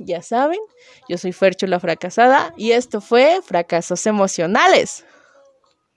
Ya 0.00 0.22
saben, 0.22 0.58
yo 1.08 1.18
soy 1.18 1.30
Fercho 1.30 1.68
la 1.68 1.78
fracasada 1.78 2.52
y 2.56 2.72
esto 2.72 3.00
fue 3.00 3.42
Fracasos 3.44 4.04
Emocionales. 4.08 5.04